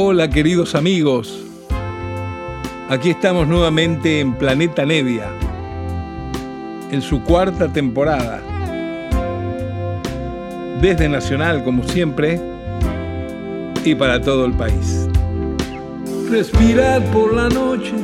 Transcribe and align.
Hola 0.00 0.30
queridos 0.30 0.76
amigos, 0.76 1.42
aquí 2.88 3.10
estamos 3.10 3.48
nuevamente 3.48 4.20
en 4.20 4.32
Planeta 4.32 4.86
Nevia, 4.86 5.28
en 6.92 7.02
su 7.02 7.20
cuarta 7.24 7.66
temporada. 7.72 8.40
Desde 10.80 11.08
Nacional, 11.08 11.64
como 11.64 11.82
siempre, 11.82 12.40
y 13.84 13.96
para 13.96 14.22
todo 14.22 14.44
el 14.44 14.52
país. 14.52 15.08
Respirar 16.30 17.02
por 17.06 17.34
la 17.34 17.48
noche, 17.48 17.94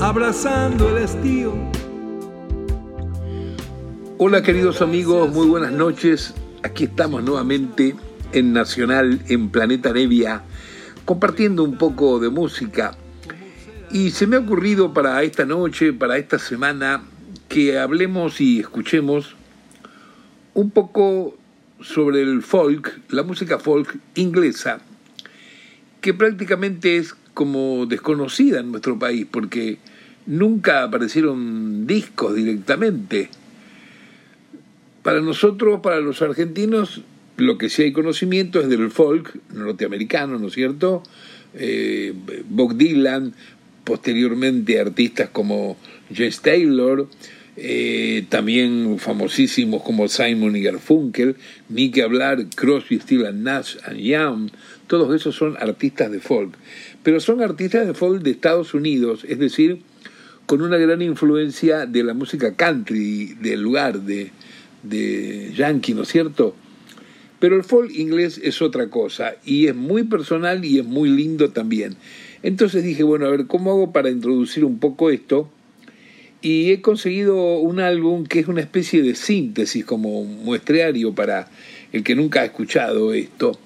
abrazando 0.00 0.96
el 0.96 1.02
estío. 1.02 1.54
Hola 4.18 4.42
queridos 4.44 4.80
amigos, 4.80 5.28
muy 5.34 5.48
buenas 5.48 5.72
noches. 5.72 6.34
Aquí 6.62 6.84
estamos 6.84 7.24
nuevamente 7.24 7.96
en 8.36 8.52
Nacional, 8.52 9.22
en 9.28 9.48
Planeta 9.48 9.94
Nevia, 9.94 10.42
compartiendo 11.06 11.64
un 11.64 11.78
poco 11.78 12.20
de 12.20 12.28
música. 12.28 12.94
Y 13.90 14.10
se 14.10 14.26
me 14.26 14.36
ha 14.36 14.40
ocurrido 14.40 14.92
para 14.92 15.22
esta 15.22 15.46
noche, 15.46 15.94
para 15.94 16.18
esta 16.18 16.38
semana, 16.38 17.02
que 17.48 17.78
hablemos 17.78 18.42
y 18.42 18.60
escuchemos 18.60 19.36
un 20.52 20.70
poco 20.70 21.38
sobre 21.80 22.20
el 22.20 22.42
folk, 22.42 23.00
la 23.08 23.22
música 23.22 23.58
folk 23.58 23.98
inglesa, 24.16 24.80
que 26.02 26.12
prácticamente 26.12 26.98
es 26.98 27.14
como 27.32 27.86
desconocida 27.86 28.60
en 28.60 28.70
nuestro 28.70 28.98
país, 28.98 29.26
porque 29.30 29.78
nunca 30.26 30.82
aparecieron 30.82 31.86
discos 31.86 32.34
directamente. 32.34 33.30
Para 35.02 35.22
nosotros, 35.22 35.80
para 35.80 36.00
los 36.00 36.20
argentinos, 36.20 37.02
lo 37.36 37.58
que 37.58 37.68
sí 37.68 37.82
hay 37.82 37.92
conocimiento 37.92 38.60
es 38.60 38.68
del 38.68 38.90
folk 38.90 39.38
norteamericano, 39.52 40.38
¿no 40.38 40.48
es 40.48 40.54
cierto? 40.54 41.02
Eh, 41.54 42.12
Bob 42.48 42.76
Dylan, 42.76 43.34
posteriormente 43.84 44.80
artistas 44.80 45.28
como 45.30 45.76
Jess 46.12 46.40
Taylor, 46.40 47.08
eh, 47.56 48.26
también 48.28 48.98
famosísimos 48.98 49.82
como 49.82 50.08
Simon 50.08 50.56
y 50.56 50.62
Garfunkel, 50.62 51.36
ni 51.68 51.90
que 51.90 52.02
hablar 52.02 52.44
Crosby, 52.54 53.00
Stills 53.00 53.34
Nash 53.34 53.76
and 53.84 53.98
Young, 53.98 54.50
todos 54.86 55.14
esos 55.14 55.34
son 55.34 55.56
artistas 55.58 56.10
de 56.10 56.20
folk, 56.20 56.54
pero 57.02 57.20
son 57.20 57.42
artistas 57.42 57.86
de 57.86 57.94
folk 57.94 58.22
de 58.22 58.30
Estados 58.30 58.74
Unidos, 58.74 59.24
es 59.26 59.38
decir, 59.38 59.80
con 60.46 60.62
una 60.62 60.76
gran 60.76 61.02
influencia 61.02 61.86
de 61.86 62.04
la 62.04 62.14
música 62.14 62.54
country 62.54 63.34
del 63.40 63.62
lugar, 63.62 64.00
de, 64.02 64.30
de 64.82 65.52
yankee, 65.56 65.94
¿no 65.94 66.02
es 66.02 66.08
cierto? 66.08 66.54
Pero 67.38 67.56
el 67.56 67.64
folk 67.64 67.90
inglés 67.94 68.40
es 68.42 68.62
otra 68.62 68.88
cosa 68.88 69.36
y 69.44 69.66
es 69.66 69.74
muy 69.74 70.04
personal 70.04 70.64
y 70.64 70.78
es 70.78 70.84
muy 70.84 71.08
lindo 71.08 71.50
también. 71.50 71.96
Entonces 72.42 72.84
dije, 72.84 73.02
bueno, 73.02 73.26
a 73.26 73.30
ver, 73.30 73.46
¿cómo 73.46 73.72
hago 73.72 73.92
para 73.92 74.10
introducir 74.10 74.64
un 74.64 74.78
poco 74.78 75.10
esto? 75.10 75.50
Y 76.40 76.70
he 76.70 76.80
conseguido 76.80 77.58
un 77.58 77.80
álbum 77.80 78.24
que 78.24 78.40
es 78.40 78.48
una 78.48 78.60
especie 78.60 79.02
de 79.02 79.14
síntesis, 79.14 79.84
como 79.84 80.24
muestreario 80.24 81.14
para 81.14 81.48
el 81.92 82.04
que 82.04 82.14
nunca 82.14 82.42
ha 82.42 82.44
escuchado 82.44 83.12
esto. 83.12 83.58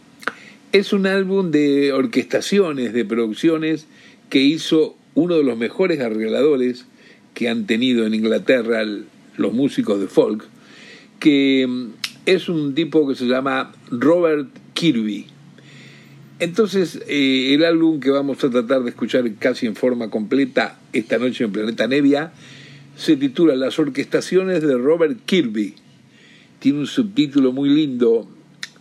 Es 0.73 0.93
un 0.93 1.07
álbum 1.07 1.51
de 1.51 1.93
orquestaciones, 1.93 2.93
de 2.93 3.05
producciones 3.05 3.87
que 4.31 4.41
hizo 4.41 4.97
uno 5.15 5.37
de 5.37 5.45
los 5.45 5.59
mejores 5.59 6.01
arregladores 6.01 6.87
que 7.35 7.49
han 7.49 7.67
tenido 7.67 8.07
en 8.07 8.15
Inglaterra 8.15 8.85
los 9.37 9.53
músicos 9.53 10.01
de 10.01 10.07
folk, 10.07 10.45
que 11.19 11.69
es 12.27 12.49
un 12.49 12.75
tipo 12.75 13.09
que 13.09 13.15
se 13.15 13.27
llama 13.27 13.73
Robert 13.91 14.49
Kirby. 14.75 15.27
Entonces, 16.39 17.01
eh, 17.07 17.55
el 17.55 17.65
álbum 17.65 18.01
que 18.01 18.11
vamos 18.11 18.43
a 18.45 18.51
tratar 18.51 18.83
de 18.83 18.91
escuchar 18.91 19.31
casi 19.39 19.67
en 19.67 19.77
forma 19.77 20.09
completa 20.11 20.79
esta 20.93 21.19
noche 21.19 21.45
en 21.45 21.53
Planeta 21.53 21.87
Nevia 21.87 22.33
se 22.97 23.17
titula 23.17 23.55
Las 23.57 23.79
orquestaciones 23.79 24.63
de 24.63 24.77
Robert 24.77 25.19
Kirby. 25.25 25.75
Tiene 26.59 26.81
un 26.81 26.87
subtítulo 26.87 27.53
muy 27.53 27.71
lindo 27.71 28.29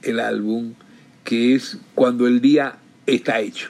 el 0.04 0.20
álbum 0.20 0.74
que 1.24 1.56
es 1.56 1.78
Cuando 1.96 2.28
el 2.28 2.42
día 2.42 2.78
está 3.06 3.40
hecho. 3.40 3.70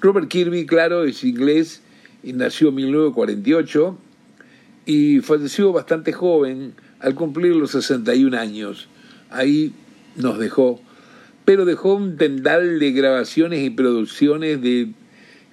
Robert 0.00 0.28
Kirby, 0.28 0.66
claro, 0.66 1.04
es 1.04 1.24
inglés 1.24 1.82
y 2.22 2.32
nació 2.32 2.68
en 2.68 2.76
1948 2.76 3.98
y 4.86 5.20
falleció 5.20 5.72
bastante 5.72 6.12
joven 6.12 6.74
al 7.00 7.14
cumplir 7.14 7.54
los 7.54 7.72
61 7.72 8.38
años 8.38 8.88
ahí 9.30 9.72
nos 10.16 10.38
dejó, 10.38 10.80
pero 11.44 11.64
dejó 11.64 11.94
un 11.94 12.16
tendal 12.16 12.78
de 12.78 12.92
grabaciones 12.92 13.64
y 13.64 13.70
producciones 13.70 14.60
de 14.60 14.88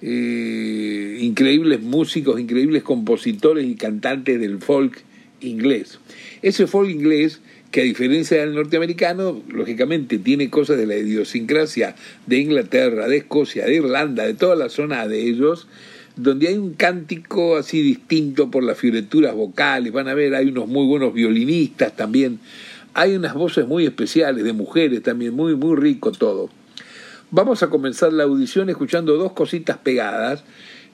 eh, 0.02 1.18
increíbles 1.20 1.80
músicos, 1.80 2.40
increíbles 2.40 2.82
compositores 2.82 3.66
y 3.66 3.74
cantantes 3.76 4.40
del 4.40 4.58
folk 4.58 5.02
inglés. 5.40 5.98
Ese 6.42 6.66
folk 6.66 6.90
inglés 6.90 7.40
que 7.70 7.80
a 7.80 7.84
diferencia 7.84 8.40
del 8.40 8.54
norteamericano, 8.54 9.42
lógicamente 9.48 10.18
tiene 10.18 10.48
cosas 10.50 10.78
de 10.78 10.86
la 10.86 10.96
idiosincrasia 10.96 11.94
de 12.26 12.38
Inglaterra, 12.38 13.08
de 13.08 13.18
Escocia, 13.18 13.66
de 13.66 13.74
Irlanda, 13.74 14.24
de 14.24 14.34
toda 14.34 14.56
la 14.56 14.68
zona 14.68 15.06
de 15.08 15.22
ellos, 15.22 15.66
donde 16.16 16.48
hay 16.48 16.54
un 16.56 16.72
cántico 16.72 17.56
así 17.56 17.82
distinto 17.82 18.50
por 18.50 18.62
las 18.64 18.78
fioreturas 18.78 19.34
vocales, 19.34 19.92
van 19.92 20.08
a 20.08 20.14
ver, 20.14 20.34
hay 20.34 20.46
unos 20.46 20.68
muy 20.68 20.86
buenos 20.86 21.12
violinistas 21.12 21.94
también, 21.94 22.38
hay 22.96 23.14
unas 23.14 23.34
voces 23.34 23.68
muy 23.68 23.84
especiales 23.84 24.42
de 24.42 24.54
mujeres 24.54 25.02
también, 25.02 25.34
muy, 25.34 25.54
muy 25.54 25.76
rico 25.76 26.12
todo. 26.12 26.48
Vamos 27.30 27.62
a 27.62 27.68
comenzar 27.68 28.10
la 28.14 28.24
audición 28.24 28.70
escuchando 28.70 29.18
dos 29.18 29.32
cositas 29.32 29.76
pegadas. 29.76 30.44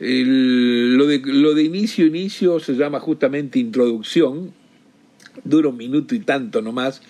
lo, 0.00 1.06
de, 1.06 1.22
lo 1.24 1.54
de 1.54 1.62
inicio, 1.62 2.04
inicio 2.04 2.58
se 2.58 2.74
llama 2.74 2.98
justamente 2.98 3.60
introducción, 3.60 4.52
dura 5.44 5.68
un 5.68 5.76
minuto 5.76 6.16
y 6.16 6.18
tanto 6.18 6.60
nomás, 6.60 7.02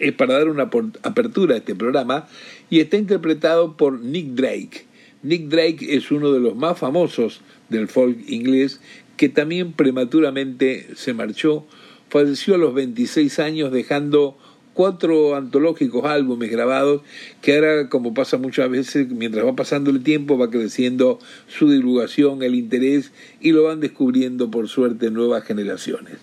es 0.00 0.12
para 0.12 0.34
dar 0.34 0.50
una 0.50 0.64
apertura 1.02 1.54
a 1.54 1.58
este 1.58 1.74
programa 1.74 2.28
y 2.68 2.80
está 2.80 2.98
interpretado 2.98 3.78
por 3.78 4.00
Nick 4.00 4.34
Drake. 4.34 4.84
Nick 5.22 5.48
Drake 5.48 5.96
es 5.96 6.10
uno 6.10 6.30
de 6.32 6.40
los 6.40 6.54
más 6.54 6.78
famosos 6.78 7.40
del 7.70 7.88
folk 7.88 8.18
inglés 8.28 8.82
que 9.16 9.30
también 9.30 9.72
prematuramente 9.72 10.88
se 10.94 11.14
marchó 11.14 11.66
falleció 12.08 12.54
a 12.54 12.58
los 12.58 12.74
26 12.74 13.38
años 13.38 13.72
dejando 13.72 14.36
cuatro 14.76 15.34
antológicos 15.36 16.04
álbumes 16.04 16.50
grabados 16.50 17.00
que 17.40 17.54
ahora, 17.54 17.88
como 17.88 18.12
pasa 18.12 18.36
muchas 18.36 18.70
veces, 18.70 19.08
mientras 19.08 19.44
va 19.44 19.56
pasando 19.56 19.90
el 19.90 20.02
tiempo, 20.02 20.36
va 20.36 20.50
creciendo 20.50 21.18
su 21.48 21.70
divulgación, 21.70 22.42
el 22.42 22.54
interés 22.54 23.10
y 23.40 23.52
lo 23.52 23.64
van 23.64 23.80
descubriendo 23.80 24.50
por 24.50 24.68
suerte 24.68 25.10
nuevas 25.10 25.44
generaciones. 25.44 26.18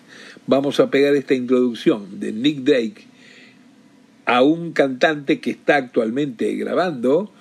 Vamos 0.46 0.78
a 0.78 0.88
pegar 0.88 1.16
esta 1.16 1.34
introducción 1.34 2.20
de 2.20 2.32
Nick 2.32 2.60
Drake 2.60 3.06
a 4.24 4.42
un 4.42 4.72
cantante 4.72 5.40
que 5.40 5.50
está 5.50 5.76
actualmente 5.76 6.54
grabando, 6.54 7.32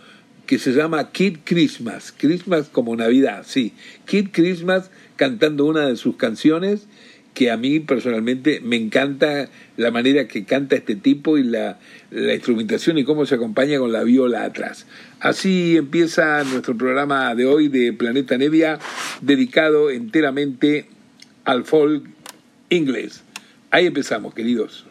que 0.48 0.58
se 0.58 0.74
llama 0.74 1.12
Kid 1.12 1.38
Christmas, 1.44 2.12
Christmas 2.18 2.70
como 2.70 2.96
Navidad, 2.96 3.44
sí, 3.46 3.74
Kid 4.06 4.30
Christmas 4.32 4.90
cantando 5.16 5.66
una 5.66 5.88
de 5.88 5.96
sus 5.96 6.16
canciones 6.16 6.88
que 7.34 7.52
a 7.52 7.58
mí 7.58 7.80
personalmente 7.80 8.60
me 8.62 8.76
encanta 8.76 9.50
la 9.78 9.92
manera 9.92 10.28
que 10.28 10.46
canta 10.46 10.76
este 10.76 10.96
tipo 10.96 11.38
y 11.38 11.44
la, 11.44 11.80
la, 12.12 12.34
instrumentación 12.34 12.98
y 12.98 13.04
cómo 13.04 13.26
se 13.26 13.36
acompaña 13.36 13.80
con 13.80 13.92
la 13.92 14.04
viola 14.04 14.44
atrás. 14.44 14.86
Así 15.20 15.78
empieza 15.78 16.44
nuestro 16.44 16.78
programa 16.78 17.34
de 17.36 17.46
hoy 17.46 17.70
de 17.70 17.94
Planeta 17.94 18.38
Nevia, 18.38 18.80
dedicado 19.22 19.90
enteramente 19.90 20.88
al 21.46 21.66
folk 21.66 22.04
inglés. 22.70 23.24
Ahí 23.72 23.88
empezamos, 23.88 24.34
queridos. 24.34 24.86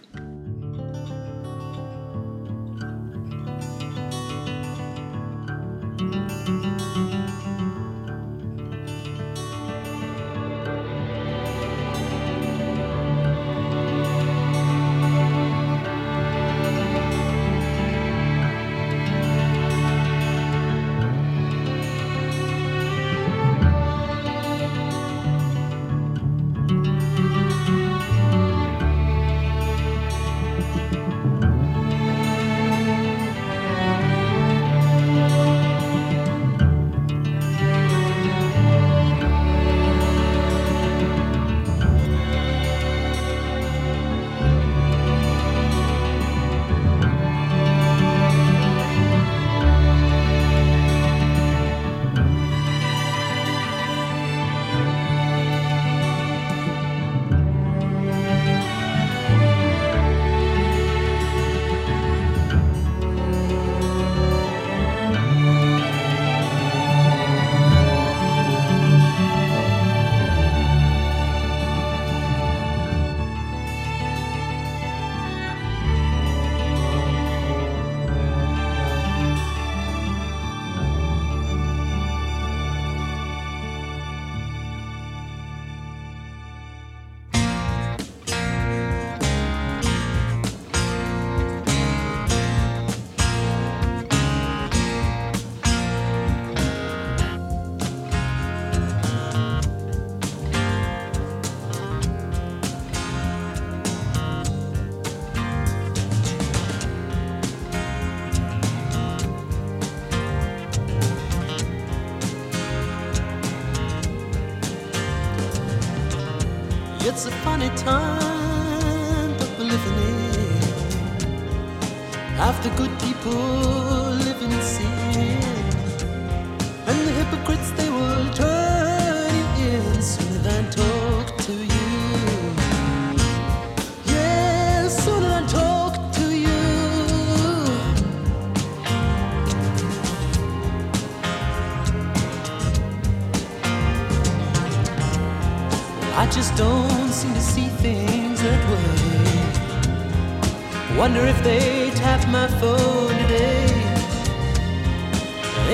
wonder 151.14 151.28
if 151.28 151.44
they 151.44 151.90
tapped 151.90 152.26
my 152.28 152.46
phone 152.58 153.14
today. 153.18 153.66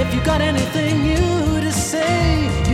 If 0.01 0.13
you 0.13 0.21
got 0.25 0.41
anything 0.41 1.03
new 1.03 1.61
to 1.61 1.73
say. 1.73 2.68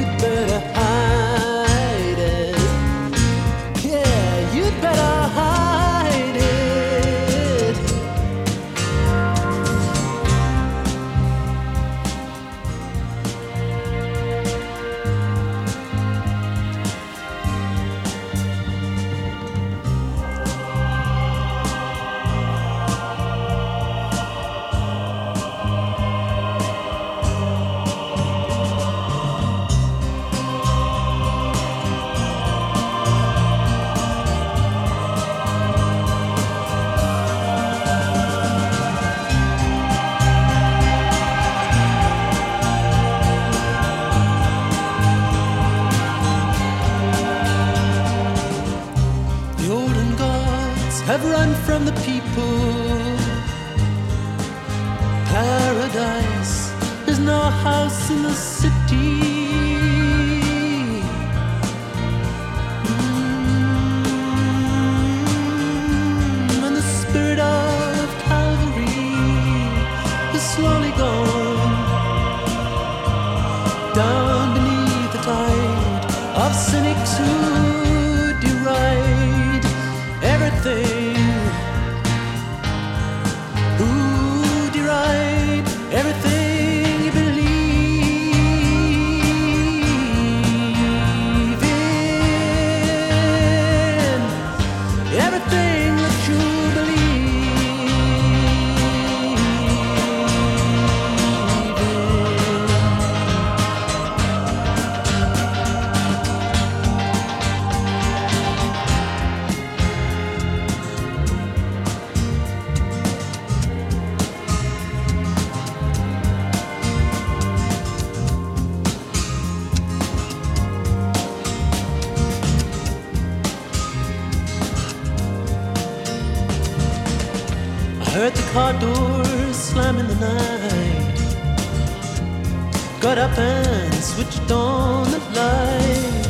up 133.38 133.94
switched 133.94 134.50
on 134.50 135.10
the 135.10 135.18
light. 135.34 136.26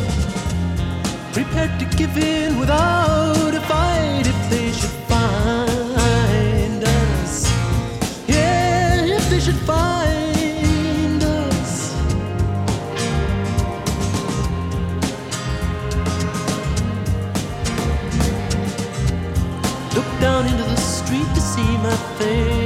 Prepared 1.32 1.78
to 1.80 1.87
give 1.96 2.16
in 2.16 2.58
without 2.58 3.54
a 3.54 3.61
fight 3.61 4.26
if 4.26 4.50
they 4.50 4.73
should 4.73 4.96
find 5.12 6.84
us. 6.84 7.52
Yeah, 8.28 9.04
if 9.04 9.28
they 9.30 9.40
should 9.40 9.61
find 9.66 11.23
us. 11.23 11.94
Look 19.94 20.20
down 20.20 20.46
into 20.46 20.62
the 20.62 20.76
street 20.76 21.28
to 21.34 21.40
see 21.40 21.76
my 21.78 21.96
face 22.18 22.63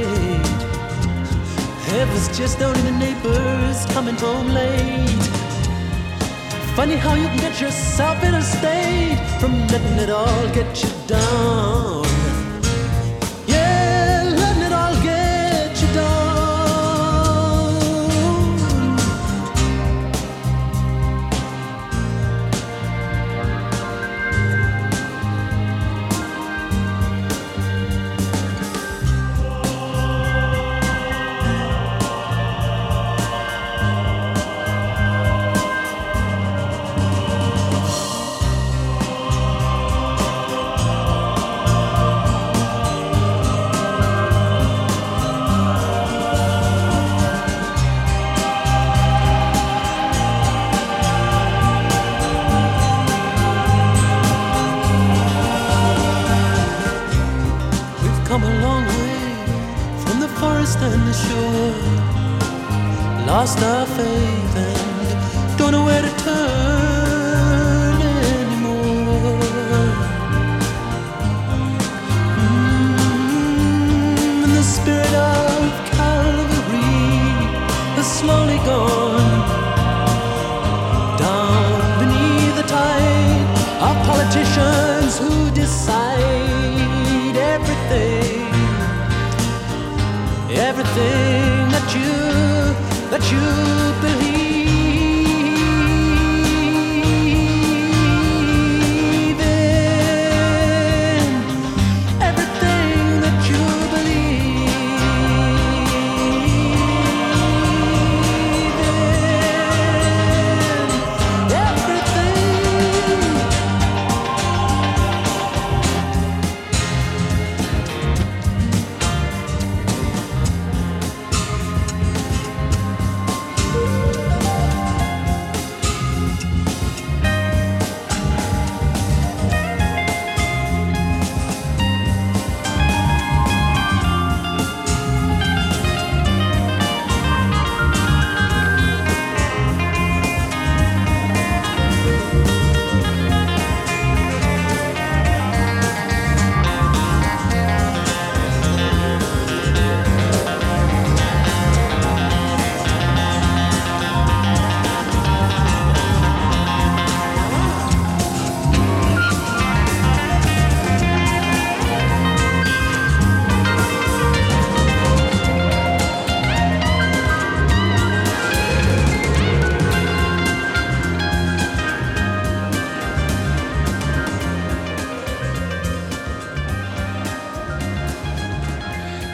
was 2.13 2.37
just 2.37 2.59
down 2.59 2.75
in 2.79 2.85
the 2.85 2.91
neighbors 2.91 3.85
coming 3.93 4.15
home 4.15 4.49
late. 4.49 5.09
Funny 6.75 6.95
how 6.95 7.13
you 7.15 7.27
can 7.27 7.37
get 7.37 7.59
yourself 7.59 8.23
in 8.23 8.33
a 8.33 8.41
state 8.41 9.19
from 9.39 9.67
letting 9.67 9.97
it 9.99 10.09
all 10.09 10.47
get 10.53 10.83
you 10.83 10.89
down. 11.07 11.98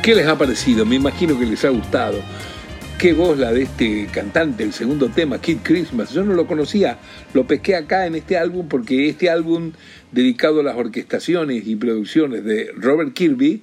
¿Qué 0.06 0.14
les 0.14 0.28
ha 0.28 0.38
parecido? 0.38 0.86
Me 0.86 0.98
imagino 0.98 1.40
que 1.40 1.48
les 1.48 1.66
ha 1.66 1.70
gustado. 1.70 2.22
Qué 3.00 3.14
voz 3.14 3.40
la 3.40 3.52
de 3.52 3.64
este 3.64 4.08
cantante, 4.12 4.62
el 4.62 4.72
segundo 4.72 5.10
tema, 5.10 5.42
Kid 5.42 5.58
Christmas. 5.64 6.12
Yo 6.12 6.24
no 6.24 6.36
lo 6.36 6.46
conocía, 6.46 7.00
lo 7.34 7.48
pesqué 7.48 7.76
acá 7.76 8.06
en 8.06 8.14
este 8.14 8.38
álbum 8.38 8.68
porque 8.68 9.10
este 9.10 9.32
álbum 9.32 9.72
dedicado 10.12 10.60
a 10.60 10.64
las 10.64 10.76
orquestaciones 10.76 11.66
y 11.66 11.76
producciones 11.76 12.44
de 12.44 12.72
Robert 12.78 13.14
Kirby 13.14 13.62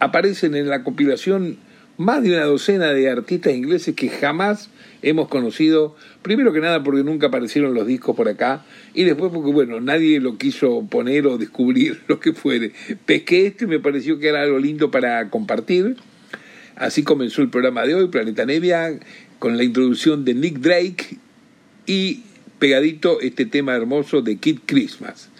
aparecen 0.00 0.56
en 0.56 0.68
la 0.68 0.82
compilación 0.82 1.58
más 1.96 2.24
de 2.24 2.30
una 2.30 2.44
docena 2.44 2.92
de 2.92 3.08
artistas 3.08 3.54
ingleses 3.54 3.94
que 3.94 4.08
jamás 4.08 4.68
hemos 5.02 5.28
conocido, 5.28 5.96
primero 6.22 6.52
que 6.52 6.60
nada 6.60 6.82
porque 6.82 7.02
nunca 7.02 7.26
aparecieron 7.26 7.74
los 7.74 7.86
discos 7.86 8.16
por 8.16 8.28
acá, 8.28 8.64
y 8.94 9.04
después 9.04 9.32
porque, 9.32 9.50
bueno, 9.50 9.80
nadie 9.80 10.20
lo 10.20 10.38
quiso 10.38 10.86
poner 10.88 11.26
o 11.26 11.38
descubrir 11.38 12.02
lo 12.08 12.20
que 12.20 12.32
fuere. 12.32 12.72
Pesqué 13.04 13.46
esto 13.46 13.64
y 13.64 13.66
me 13.66 13.80
pareció 13.80 14.18
que 14.18 14.28
era 14.28 14.42
algo 14.42 14.58
lindo 14.58 14.90
para 14.90 15.28
compartir. 15.28 15.96
Así 16.76 17.02
comenzó 17.02 17.42
el 17.42 17.50
programa 17.50 17.84
de 17.86 17.94
hoy, 17.94 18.08
Planeta 18.08 18.46
Nevia, 18.46 18.98
con 19.38 19.56
la 19.56 19.64
introducción 19.64 20.24
de 20.24 20.34
Nick 20.34 20.58
Drake 20.58 21.18
y 21.86 22.22
pegadito 22.58 23.20
este 23.20 23.44
tema 23.44 23.74
hermoso 23.74 24.22
de 24.22 24.36
Kid 24.36 24.60
Christmas. 24.66 25.31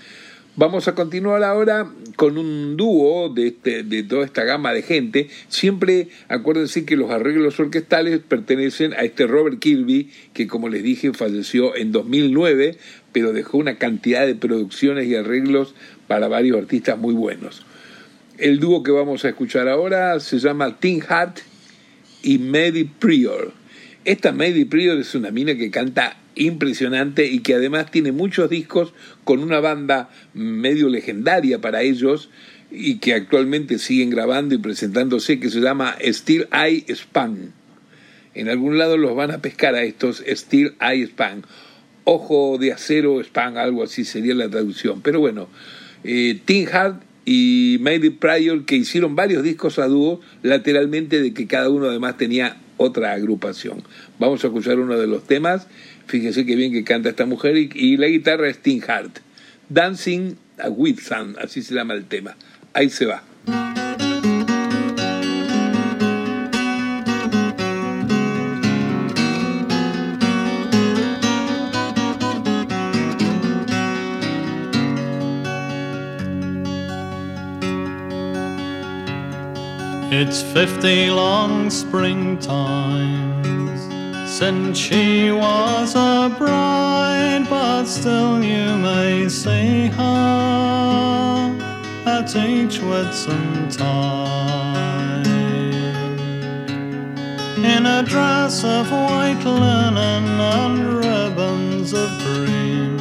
Vamos 0.54 0.86
a 0.86 0.94
continuar 0.94 1.42
ahora 1.44 1.90
con 2.16 2.36
un 2.36 2.76
dúo 2.76 3.30
de, 3.30 3.46
este, 3.46 3.84
de 3.84 4.02
toda 4.02 4.26
esta 4.26 4.44
gama 4.44 4.74
de 4.74 4.82
gente. 4.82 5.30
Siempre 5.48 6.08
acuérdense 6.28 6.84
que 6.84 6.94
los 6.94 7.10
arreglos 7.10 7.58
orquestales 7.58 8.20
pertenecen 8.20 8.92
a 8.92 8.98
este 8.98 9.26
Robert 9.26 9.58
Kirby, 9.60 10.10
que 10.34 10.46
como 10.46 10.68
les 10.68 10.82
dije 10.82 11.14
falleció 11.14 11.74
en 11.74 11.90
2009, 11.90 12.76
pero 13.12 13.32
dejó 13.32 13.56
una 13.56 13.78
cantidad 13.78 14.26
de 14.26 14.34
producciones 14.34 15.06
y 15.06 15.14
arreglos 15.14 15.74
para 16.06 16.28
varios 16.28 16.58
artistas 16.58 16.98
muy 16.98 17.14
buenos. 17.14 17.64
El 18.36 18.60
dúo 18.60 18.82
que 18.82 18.92
vamos 18.92 19.24
a 19.24 19.30
escuchar 19.30 19.68
ahora 19.68 20.20
se 20.20 20.38
llama 20.38 20.76
Tim 20.78 21.00
Hart 21.08 21.38
y 22.22 22.36
Medi 22.36 22.84
Prior. 22.84 23.54
Esta 24.04 24.32
Medi 24.32 24.66
Prior 24.66 24.98
es 24.98 25.14
una 25.14 25.30
mina 25.30 25.56
que 25.56 25.70
canta 25.70 26.18
impresionante 26.34 27.26
y 27.26 27.40
que 27.40 27.54
además 27.54 27.90
tiene 27.90 28.12
muchos 28.12 28.50
discos 28.50 28.92
con 29.24 29.42
una 29.42 29.60
banda 29.60 30.10
medio 30.34 30.88
legendaria 30.88 31.60
para 31.60 31.82
ellos 31.82 32.30
y 32.70 32.98
que 32.98 33.14
actualmente 33.14 33.78
siguen 33.78 34.10
grabando 34.10 34.54
y 34.54 34.58
presentándose 34.58 35.38
que 35.38 35.50
se 35.50 35.60
llama 35.60 35.96
Steel 36.02 36.48
Eye 36.52 36.84
Span. 36.88 37.52
En 38.34 38.48
algún 38.48 38.78
lado 38.78 38.96
los 38.96 39.14
van 39.14 39.30
a 39.30 39.38
pescar 39.38 39.74
a 39.74 39.82
estos 39.82 40.24
Steel 40.26 40.74
Eye 40.80 41.04
Span. 41.04 41.44
Ojo 42.04 42.56
de 42.58 42.72
acero 42.72 43.22
Span, 43.22 43.58
algo 43.58 43.82
así 43.82 44.04
sería 44.04 44.34
la 44.34 44.48
traducción. 44.48 45.02
Pero 45.02 45.20
bueno, 45.20 45.48
eh, 46.02 46.40
Tim 46.44 46.66
Hart 46.72 47.02
y 47.24 47.76
Mady 47.80 48.10
Pryor 48.10 48.64
que 48.64 48.76
hicieron 48.76 49.14
varios 49.14 49.42
discos 49.42 49.78
a 49.78 49.86
dúo 49.86 50.20
lateralmente 50.42 51.20
de 51.20 51.32
que 51.34 51.46
cada 51.46 51.68
uno 51.68 51.86
además 51.86 52.16
tenía 52.16 52.56
otra 52.78 53.12
agrupación. 53.12 53.82
Vamos 54.18 54.42
a 54.42 54.48
escuchar 54.48 54.78
uno 54.80 54.98
de 54.98 55.06
los 55.06 55.24
temas 55.26 55.68
Fíjense 56.12 56.44
qué 56.44 56.56
bien 56.56 56.74
que 56.74 56.84
canta 56.84 57.08
esta 57.08 57.24
mujer 57.24 57.56
y, 57.56 57.96
la 57.96 58.06
guitarra 58.06 58.46
es 58.46 58.58
Tim 58.58 58.82
Hart. 58.86 59.20
Dancing 59.70 60.36
with 60.68 60.98
Sun, 60.98 61.36
así 61.40 61.62
se 61.62 61.74
llama 61.74 61.94
el 61.94 62.04
tema. 62.04 62.36
Ahí 62.74 62.90
se 62.90 63.06
va. 63.06 63.22
It's 80.10 80.42
50 80.42 81.10
long 81.14 81.70
springtimes 81.70 83.31
since 84.42 84.76
she 84.76 85.30
was 85.30 85.94
a 85.94 86.34
bride, 86.36 87.46
but 87.48 87.84
still 87.84 88.42
you 88.42 88.76
may 88.76 89.28
see 89.28 89.86
her 89.86 91.56
at 92.06 92.28
each 92.34 92.80
Whitsun 92.80 93.70
time. 93.70 95.24
In 97.74 97.86
a 97.86 98.02
dress 98.02 98.64
of 98.64 98.90
white 98.90 99.44
linen 99.44 100.26
and 100.56 100.76
ribbons 101.04 101.92
of 101.92 102.10
green, 102.24 102.98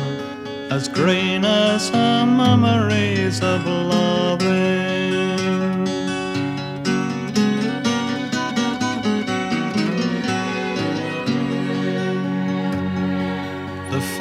as 0.69 0.88
green 0.88 1.43
as 1.43 1.89
her 1.89 2.24
memories 2.24 3.41
of 3.41 3.65
loving. 3.65 4.90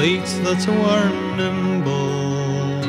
Feet 0.00 0.30
that 0.44 0.62
were 0.80 1.10
nimble 1.36 2.80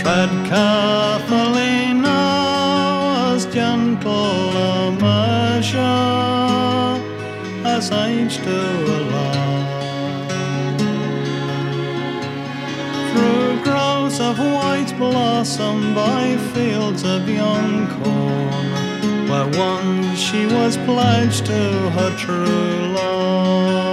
tread 0.00 0.32
carefully 0.50 1.94
now 1.94 3.34
as 3.34 3.46
gentle 3.46 4.50
a 4.70 4.90
measure 5.06 5.78
as 7.74 7.92
age 7.92 8.38
to 8.38 8.60
allow. 8.96 9.36
Through 13.10 13.62
groves 13.62 14.18
of 14.18 14.36
white 14.38 14.92
blossom 14.98 15.94
by 15.94 16.36
fields 16.52 17.04
of 17.04 17.28
young 17.28 17.86
corn, 17.96 19.28
where 19.30 19.48
once 19.66 20.18
she 20.18 20.46
was 20.46 20.76
pledged 20.88 21.46
to 21.46 21.62
her 21.96 22.10
true 22.16 22.94
love. 22.96 23.85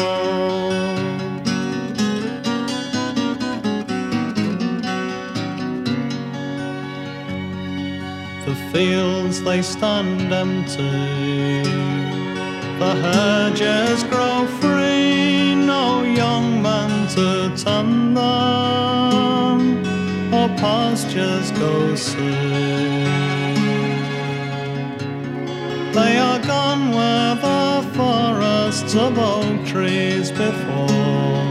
Fields 8.73 9.43
they 9.43 9.61
stand 9.61 10.33
empty. 10.33 11.63
The 12.79 12.93
hedges 13.05 14.03
grow 14.05 14.47
free, 14.59 15.53
no 15.53 16.01
young 16.01 16.59
man 16.63 17.07
to 17.09 17.55
tend 17.63 18.17
them, 18.17 19.59
or 20.33 20.47
pastures 20.57 21.51
go 21.51 21.95
see. 21.95 23.03
They 25.97 26.17
are 26.17 26.39
gone 26.39 26.89
where 26.97 27.35
the 27.35 27.87
forests 27.93 28.95
of 28.95 29.19
oak 29.19 29.67
trees 29.67 30.31
before 30.31 31.45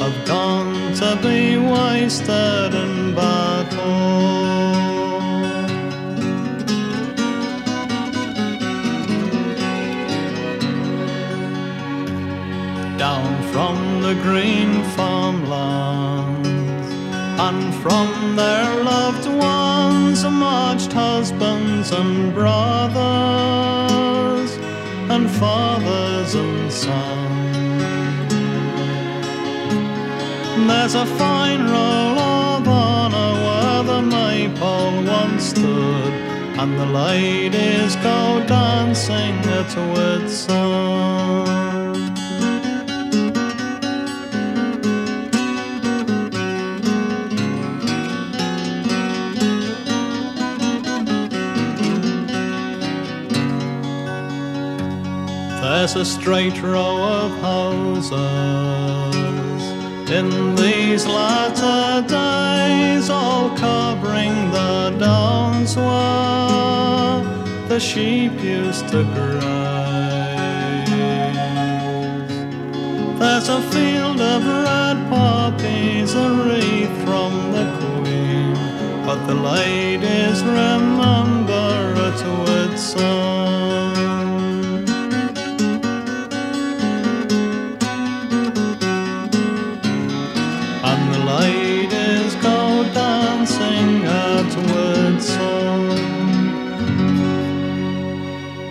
have 0.00 0.26
gone 0.26 0.92
to 0.94 1.16
be 1.22 1.56
wasted 1.56 2.74
in 2.74 3.14
battle. 3.14 4.35
The 14.06 14.14
green 14.22 14.72
farmlands, 14.94 16.48
and 17.46 17.74
from 17.82 18.36
their 18.36 18.84
loved 18.84 19.26
ones 19.26 20.22
marched 20.22 20.92
husbands 20.92 21.90
and 21.90 22.32
brothers, 22.32 23.00
and 25.10 25.28
fathers 25.28 26.36
and 26.36 26.72
sons. 26.72 28.32
There's 30.68 30.94
a 30.94 31.06
fine 31.22 31.64
roll 31.64 32.18
of 32.18 32.68
honor 32.68 33.32
where 33.44 33.82
the 33.90 34.02
maypole 34.02 35.02
once 35.02 35.46
stood, 35.46 36.12
and 36.60 36.78
the 36.78 36.86
ladies 36.86 37.96
go 37.96 38.18
dancing 38.46 39.34
at 39.58 39.70
Whitsun. 39.90 41.65
There's 55.86 56.08
a 56.08 56.18
straight 56.20 56.60
row 56.64 57.00
of 57.00 57.30
houses 57.40 58.10
in 60.10 60.56
these 60.56 61.06
latter 61.06 62.02
days, 62.08 63.08
all 63.08 63.56
covering 63.56 64.50
the 64.50 64.96
downs 64.98 65.76
where 65.76 67.22
the 67.68 67.78
sheep 67.78 68.32
used 68.42 68.88
to 68.88 69.04
graze. 69.14 69.44
There's 73.20 73.48
a 73.48 73.62
field 73.70 74.20
of 74.20 74.44
red 74.44 75.08
poppies, 75.08 76.14
a 76.14 76.28
wreath 76.32 76.96
from 77.04 77.52
the 77.52 77.66
Queen, 77.78 78.54
but 79.06 79.24
the 79.28 79.36
ladies 79.36 80.42
remember 80.42 81.94
it 82.08 82.20
with 82.40 82.76
song. 82.76 84.15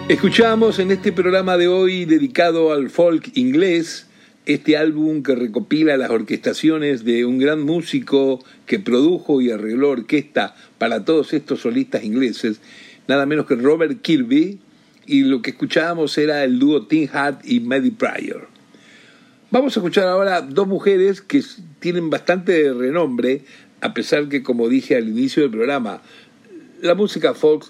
Escuchamos 0.08 0.78
en 0.78 0.92
este 0.92 1.12
programa 1.12 1.58
de 1.58 1.68
hoy 1.68 2.06
dedicado 2.06 2.72
al 2.72 2.92
folk 2.92 3.32
inglés 3.34 4.06
este 4.46 4.78
álbum 4.78 5.24
que 5.24 5.34
recopila 5.34 5.98
las 5.98 6.12
orquestaciones 6.12 7.04
de 7.04 7.26
un 7.26 7.40
gran 7.40 7.64
músico 7.64 8.46
que 8.68 8.78
produjo 8.78 9.42
y 9.42 9.50
arregló 9.50 9.90
orquesta 9.90 10.56
para 10.78 11.04
todos 11.06 11.34
estos 11.34 11.62
solistas 11.62 12.04
ingleses, 12.04 12.62
nada 13.08 13.26
menos 13.26 13.48
que 13.48 13.56
Robert 13.56 14.00
Kirby, 14.04 14.60
y 15.08 15.24
lo 15.24 15.42
que 15.42 15.50
escuchábamos 15.50 16.16
era 16.20 16.44
el 16.44 16.60
dúo 16.60 16.86
Tim 16.86 17.10
Hart 17.12 17.42
y 17.44 17.62
Maddie 17.62 17.92
Pryor. 17.92 18.48
Vamos 19.50 19.76
a 19.76 19.80
escuchar 19.80 20.08
ahora 20.08 20.42
dos 20.42 20.68
mujeres 20.68 21.22
que 21.22 21.42
tienen 21.80 22.12
bastante 22.12 22.72
renombre, 22.74 23.42
a 23.82 23.96
pesar 23.96 24.30
que, 24.30 24.44
como 24.44 24.70
dije 24.70 24.96
al 24.96 25.10
inicio 25.10 25.42
del 25.42 25.52
programa, 25.52 26.04
la 26.84 26.94
música 26.94 27.34
folk 27.34 27.66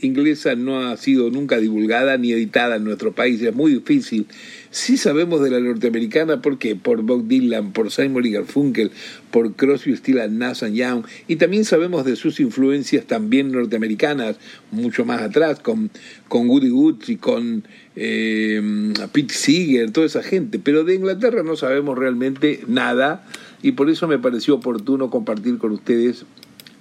inglesa 0.00 0.54
no 0.54 0.80
ha 0.80 0.96
sido 0.96 1.30
nunca 1.30 1.58
divulgada 1.58 2.16
ni 2.16 2.32
editada 2.32 2.76
en 2.76 2.84
nuestro 2.84 3.12
país, 3.12 3.40
es 3.42 3.54
muy 3.54 3.72
difícil. 3.72 4.26
Sí 4.70 4.96
sabemos 4.96 5.40
de 5.40 5.50
la 5.50 5.60
norteamericana 5.60 6.42
porque 6.42 6.76
por 6.76 7.02
Bob 7.02 7.26
Dylan, 7.26 7.72
por 7.72 7.90
Simon 7.90 8.26
y 8.26 8.32
Garfunkel, 8.32 8.90
por 9.30 9.54
Crosby, 9.54 9.96
Stills, 9.96 10.30
Nash 10.30 10.64
Young, 10.64 11.04
y 11.26 11.36
también 11.36 11.64
sabemos 11.64 12.04
de 12.04 12.16
sus 12.16 12.40
influencias 12.40 13.06
también 13.06 13.50
norteamericanas, 13.52 14.36
mucho 14.70 15.04
más 15.04 15.22
atrás, 15.22 15.60
con, 15.60 15.90
con 16.28 16.48
Woody 16.48 16.68
Guthrie, 16.68 17.18
con 17.18 17.64
eh, 17.96 18.92
Pete 19.12 19.34
Seeger, 19.34 19.90
toda 19.90 20.06
esa 20.06 20.22
gente, 20.22 20.58
pero 20.58 20.84
de 20.84 20.94
Inglaterra 20.94 21.42
no 21.42 21.56
sabemos 21.56 21.98
realmente 21.98 22.60
nada 22.66 23.26
y 23.62 23.72
por 23.72 23.90
eso 23.90 24.06
me 24.06 24.18
pareció 24.18 24.56
oportuno 24.56 25.10
compartir 25.10 25.58
con 25.58 25.72
ustedes 25.72 26.24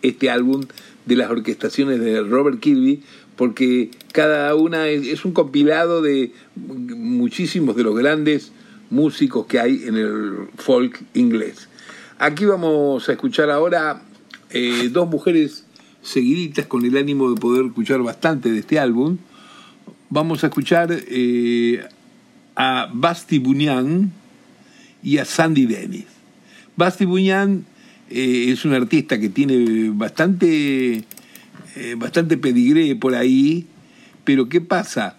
este 0.01 0.30
álbum 0.30 0.63
de 1.08 1.15
las 1.15 1.32
orquestaciones 1.32 2.00
de 2.02 2.22
Robert 2.22 2.60
Kirby, 2.60 3.02
porque 3.38 3.91
cada 4.12 4.54
una 4.56 4.88
es, 4.88 5.24
un 5.24 5.32
compilado 5.32 6.02
de 6.02 6.34
muchísimos 6.56 7.76
de 7.76 7.84
los 7.84 7.96
grandes 7.96 8.52
músicos 8.89 9.46
que 9.48 9.60
hay 9.60 9.84
en 9.86 9.96
el 9.96 10.50
folk 10.58 11.02
inglés. 11.13 11.70
Aquí 12.20 12.46
vamos 12.46 13.08
a 13.08 13.13
escuchar 13.13 13.50
ahora 13.50 14.02
eh, 14.50 14.89
dos 14.91 15.08
mujeres 15.08 15.65
seguiditas 16.02 16.65
con 16.65 16.86
el 16.86 16.98
ánimo 16.98 17.30
de 17.30 17.39
poder 17.39 17.65
escuchar 17.65 18.02
bastante 18.02 18.52
de 18.52 18.60
este 18.60 18.80
álbum. 18.80 19.17
Vamos 20.10 20.43
a 20.43 20.48
escuchar 20.48 20.89
eh, 20.91 21.86
a 22.56 22.89
Basti 22.93 23.39
Bunyan 23.39 24.12
y 25.04 25.20
a 25.20 25.26
Sandy 25.26 25.67
Dennis. 25.67 26.06
Basti 26.76 27.06
Bunyan 27.06 27.65
eh, 28.10 28.46
es 28.50 28.65
un 28.65 28.74
artista 28.74 29.20
que 29.20 29.30
tiene 29.30 29.89
bastante, 29.89 31.04
eh, 31.76 31.96
bastante 31.98 32.38
por 32.96 33.15
ahí, 33.15 33.67
pero 34.24 34.50
¿qué 34.50 34.62
pasa? 34.62 35.17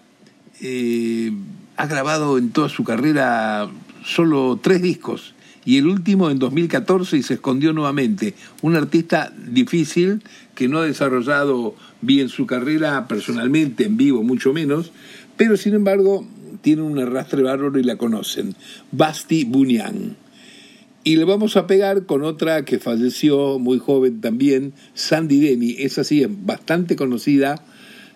Eh, 0.61 1.31
ha 1.77 1.87
grabado 1.87 2.37
en 2.37 2.49
toda 2.49 2.69
su 2.69 2.83
carrera 2.83 3.69
solo 4.03 4.59
tres 4.61 4.81
discos 4.81 5.33
y 5.65 5.77
el 5.77 5.87
último 5.87 6.29
en 6.29 6.39
2014 6.39 7.17
y 7.17 7.23
se 7.23 7.35
escondió 7.35 7.73
nuevamente. 7.73 8.33
Un 8.61 8.75
artista 8.75 9.31
difícil 9.37 10.23
que 10.55 10.67
no 10.67 10.79
ha 10.79 10.85
desarrollado 10.85 11.75
bien 12.01 12.29
su 12.29 12.45
carrera 12.45 13.07
personalmente, 13.07 13.85
en 13.85 13.97
vivo 13.97 14.23
mucho 14.23 14.51
menos, 14.51 14.91
pero 15.37 15.57
sin 15.57 15.75
embargo 15.75 16.27
tiene 16.61 16.81
un 16.81 16.99
arrastre 16.99 17.43
bárbaro 17.43 17.79
y 17.79 17.83
la 17.83 17.97
conocen. 17.97 18.55
Basti 18.91 19.43
Bunyan. 19.45 20.17
Y 21.03 21.15
le 21.15 21.23
vamos 21.23 21.55
a 21.55 21.65
pegar 21.65 22.05
con 22.05 22.23
otra 22.23 22.65
que 22.65 22.77
falleció 22.77 23.57
muy 23.57 23.79
joven 23.79 24.19
también, 24.19 24.73
Sandy 24.93 25.39
Denny. 25.39 25.75
Esa 25.79 26.03
sí 26.03 26.21
es 26.23 26.29
bastante 26.29 26.97
conocida, 26.97 27.63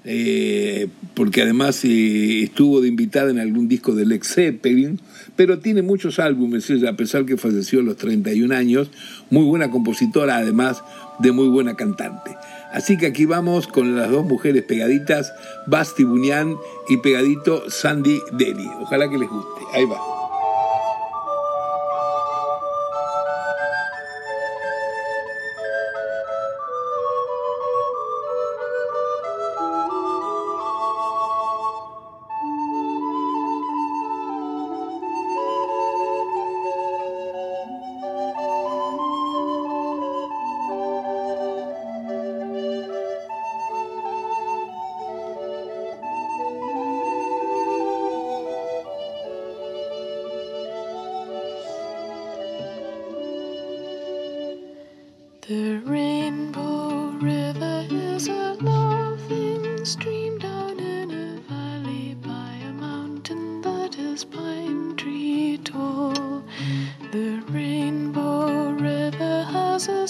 eh, 0.04 0.90
porque 1.14 1.44
además 1.44 1.84
eh, 1.86 2.44
estuvo 2.44 2.82
de 2.82 2.90
invitada 2.90 3.32
en 3.32 3.40
algún 3.40 3.70
disco 3.70 3.96
de 3.96 4.06
Lex 4.06 4.34
Zeppelin, 4.36 5.00
pero 5.38 5.60
tiene 5.60 5.82
muchos 5.82 6.20
álbumes 6.20 6.70
a 6.86 6.94
pesar 6.98 7.26
que 7.26 7.38
falleció 7.38 7.80
a 7.80 7.84
los 7.84 7.96
31 7.96 8.54
años. 8.54 8.92
Muy 9.30 9.46
buena 9.46 9.72
compositora, 9.72 10.38
además 10.38 10.84
de 11.20 11.32
muy 11.32 11.48
buena 11.48 11.76
cantante. 11.76 12.32
Así 12.74 12.98
que 12.98 13.06
aquí 13.06 13.26
vamos 13.26 13.68
con 13.68 13.96
las 13.96 14.12
dos 14.12 14.26
mujeres 14.26 14.64
pegaditas, 14.64 15.32
Basti 15.68 16.04
Bunyan 16.04 16.56
y 16.90 16.98
pegadito 16.98 17.70
Sandy 17.70 18.20
Denny. 18.34 18.68
Ojalá 18.82 19.10
que 19.10 19.18
les 19.18 19.30
guste. 19.30 19.62
Ahí 19.74 19.86
va. 19.86 20.23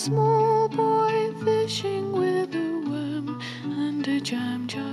Small 0.03 0.67
boy 0.67 1.31
fishing 1.45 2.11
with 2.11 2.53
a 2.53 2.71
worm 2.89 3.39
and 3.63 4.05
a 4.05 4.19
jam 4.19 4.67
jar 4.67 4.92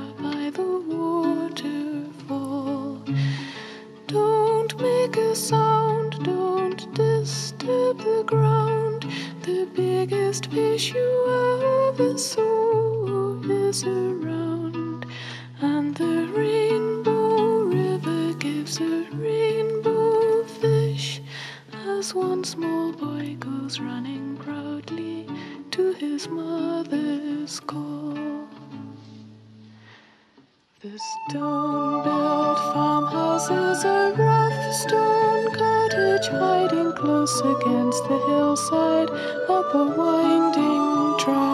against 37.40 38.02
the 38.08 38.18
hillside 38.26 39.10
up 39.48 39.74
a 39.74 39.84
winding 39.84 41.18
track. 41.18 41.49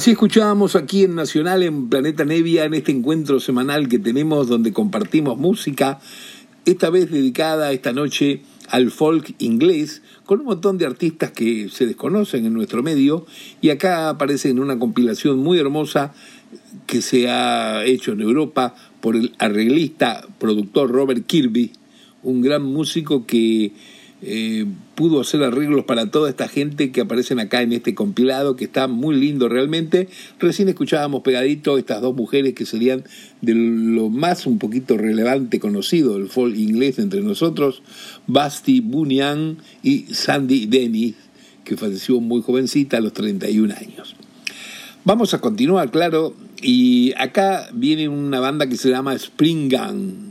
Así 0.00 0.12
escuchábamos 0.12 0.76
aquí 0.76 1.04
en 1.04 1.14
Nacional, 1.14 1.62
en 1.62 1.90
Planeta 1.90 2.24
Nevia, 2.24 2.64
en 2.64 2.72
este 2.72 2.90
encuentro 2.90 3.38
semanal 3.38 3.86
que 3.86 3.98
tenemos 3.98 4.48
donde 4.48 4.72
compartimos 4.72 5.36
música, 5.36 6.00
esta 6.64 6.88
vez 6.88 7.10
dedicada 7.10 7.70
esta 7.70 7.92
noche 7.92 8.40
al 8.70 8.90
folk 8.90 9.34
inglés, 9.40 10.00
con 10.24 10.40
un 10.40 10.46
montón 10.46 10.78
de 10.78 10.86
artistas 10.86 11.32
que 11.32 11.68
se 11.68 11.84
desconocen 11.84 12.46
en 12.46 12.54
nuestro 12.54 12.82
medio, 12.82 13.26
y 13.60 13.68
acá 13.68 14.08
aparece 14.08 14.48
en 14.48 14.60
una 14.60 14.78
compilación 14.78 15.38
muy 15.40 15.58
hermosa 15.58 16.14
que 16.86 17.02
se 17.02 17.28
ha 17.28 17.84
hecho 17.84 18.12
en 18.12 18.22
Europa 18.22 18.74
por 19.02 19.16
el 19.16 19.34
arreglista, 19.38 20.26
productor 20.38 20.90
Robert 20.90 21.26
Kirby, 21.26 21.72
un 22.22 22.40
gran 22.40 22.62
músico 22.62 23.26
que... 23.26 23.72
Eh, 24.22 24.64
pudo 25.00 25.22
hacer 25.22 25.42
arreglos 25.42 25.86
para 25.86 26.10
toda 26.10 26.28
esta 26.28 26.46
gente 26.46 26.92
que 26.92 27.00
aparecen 27.00 27.40
acá 27.40 27.62
en 27.62 27.72
este 27.72 27.94
compilado, 27.94 28.54
que 28.54 28.66
está 28.66 28.86
muy 28.86 29.16
lindo 29.16 29.48
realmente. 29.48 30.10
Recién 30.38 30.68
escuchábamos 30.68 31.22
pegadito 31.22 31.78
estas 31.78 32.02
dos 32.02 32.14
mujeres 32.14 32.52
que 32.52 32.66
serían 32.66 33.04
de 33.40 33.54
lo 33.54 34.10
más 34.10 34.46
un 34.46 34.58
poquito 34.58 34.98
relevante 34.98 35.58
conocido 35.58 36.18
del 36.18 36.28
folk 36.28 36.54
inglés 36.54 36.98
entre 36.98 37.22
nosotros, 37.22 37.82
Basti 38.26 38.80
Bunyan 38.80 39.56
y 39.82 40.00
Sandy 40.12 40.66
Dennis, 40.66 41.14
que 41.64 41.78
falleció 41.78 42.20
muy 42.20 42.42
jovencita 42.42 42.98
a 42.98 43.00
los 43.00 43.14
31 43.14 43.72
años. 43.74 44.14
Vamos 45.06 45.32
a 45.32 45.40
continuar, 45.40 45.90
claro, 45.90 46.34
y 46.60 47.14
acá 47.16 47.70
viene 47.72 48.10
una 48.10 48.38
banda 48.38 48.68
que 48.68 48.76
se 48.76 48.90
llama 48.90 49.14
Spring 49.14 49.70
Gun. 49.70 50.29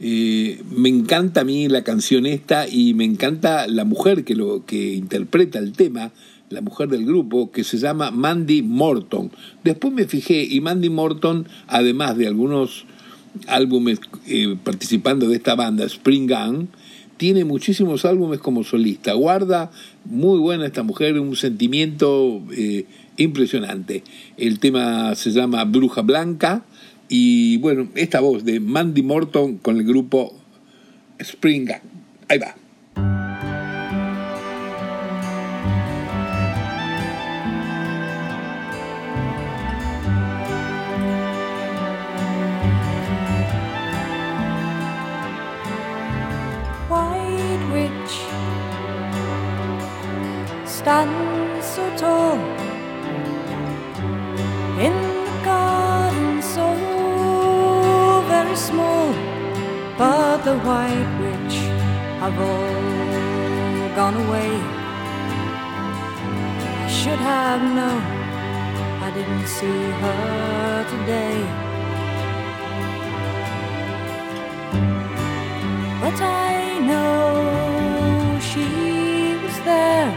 Eh, 0.00 0.62
me 0.70 0.88
encanta 0.88 1.40
a 1.40 1.44
mí 1.44 1.68
la 1.68 1.82
canción 1.82 2.26
esta 2.26 2.68
y 2.68 2.94
me 2.94 3.04
encanta 3.04 3.66
la 3.66 3.84
mujer 3.84 4.24
que, 4.24 4.34
lo, 4.34 4.64
que 4.66 4.94
interpreta 4.94 5.58
el 5.58 5.72
tema, 5.72 6.12
la 6.50 6.60
mujer 6.60 6.88
del 6.88 7.06
grupo, 7.06 7.50
que 7.50 7.64
se 7.64 7.78
llama 7.78 8.10
Mandy 8.10 8.62
Morton. 8.62 9.30
Después 9.64 9.92
me 9.92 10.06
fijé 10.06 10.42
y 10.44 10.60
Mandy 10.60 10.90
Morton, 10.90 11.48
además 11.66 12.16
de 12.16 12.26
algunos 12.26 12.84
álbumes 13.46 14.00
eh, 14.26 14.56
participando 14.62 15.28
de 15.28 15.36
esta 15.36 15.54
banda, 15.54 15.84
Spring 15.84 16.28
Gun, 16.28 16.68
tiene 17.16 17.44
muchísimos 17.44 18.04
álbumes 18.04 18.40
como 18.40 18.64
solista. 18.64 19.14
Guarda 19.14 19.70
muy 20.04 20.38
buena 20.38 20.66
esta 20.66 20.82
mujer, 20.82 21.18
un 21.18 21.36
sentimiento 21.36 22.42
eh, 22.52 22.84
impresionante. 23.16 24.04
El 24.36 24.58
tema 24.58 25.14
se 25.14 25.30
llama 25.30 25.64
Bruja 25.64 26.02
Blanca 26.02 26.64
y 27.08 27.58
bueno, 27.58 27.88
esta 27.94 28.20
voz 28.20 28.44
de 28.44 28.60
Mandy 28.60 29.02
Morton 29.02 29.58
con 29.58 29.76
el 29.76 29.84
grupo 29.84 30.34
Spring. 31.18 31.70
Ahí 32.28 32.38
va. 32.38 32.54
Small. 58.56 59.12
But 59.98 60.38
the 60.44 60.56
white 60.58 61.10
witch 61.20 61.56
have 62.20 62.38
all 62.38 63.96
gone 63.96 64.16
away. 64.26 64.52
I 66.84 66.88
should 66.88 67.18
have 67.18 67.62
known. 67.76 68.02
I 69.06 69.10
didn't 69.16 69.46
see 69.46 69.82
her 70.02 70.84
today. 70.92 71.38
But 76.02 76.20
I 76.20 76.78
know 76.88 78.38
she 78.50 78.66
was 79.42 79.56
there. 79.70 80.10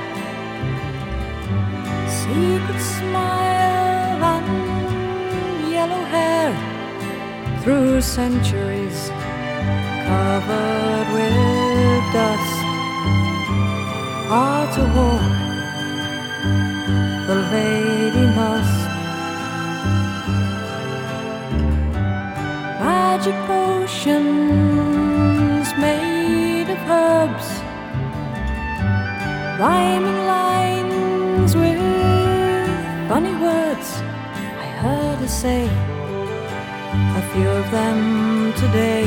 Secret 2.19 2.81
smile 2.81 3.48
through 7.69 8.01
centuries 8.01 8.99
covered 10.09 11.07
with 11.13 12.03
dust. 12.11 12.57
Hard 14.31 14.69
to 14.73 14.83
walk, 14.97 15.33
the 17.27 17.37
lady 17.53 18.25
must. 18.39 18.79
Magic 22.81 23.37
potions 23.45 24.47
made 25.77 26.69
of 26.75 26.81
herbs, 26.89 27.49
rhyming 29.61 30.21
lines 30.35 31.51
with 31.55 31.81
funny 33.07 33.35
words. 33.35 33.89
I 34.57 34.67
heard 34.81 35.19
her 35.19 35.27
say 35.27 35.69
few 37.39 37.49
of 37.49 37.71
them 37.71 38.51
today, 38.53 39.05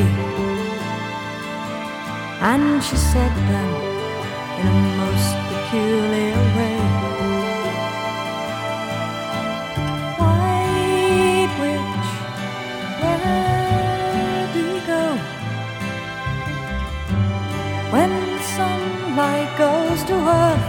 and 2.41 2.83
she 2.83 2.97
said 2.97 3.35
them 3.51 3.73
in 4.61 4.67
a 4.73 4.77
most 5.03 5.31
peculiar 5.51 6.41
way. 6.57 6.79
White 10.21 11.53
witch, 11.61 12.09
where 13.03 14.49
do 14.55 14.61
you 14.73 14.81
go? 14.95 15.05
When 17.95 18.13
sunlight 18.57 19.51
goes 19.59 20.01
to 20.09 20.15
earth, 20.45 20.69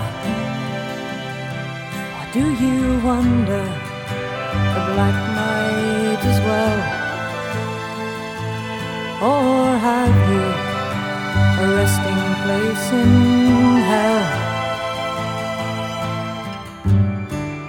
or 2.18 2.26
do 2.38 2.44
you 2.64 2.78
wonder 3.10 3.66
the 4.74 4.82
black 4.92 5.18
night 5.40 6.22
as 6.32 6.40
well? 6.50 7.03
Or 9.24 9.78
have 9.78 10.16
you 10.32 10.44
a 11.64 11.76
resting 11.78 12.24
place 12.44 12.92
in 12.92 13.78
hell? 13.90 14.26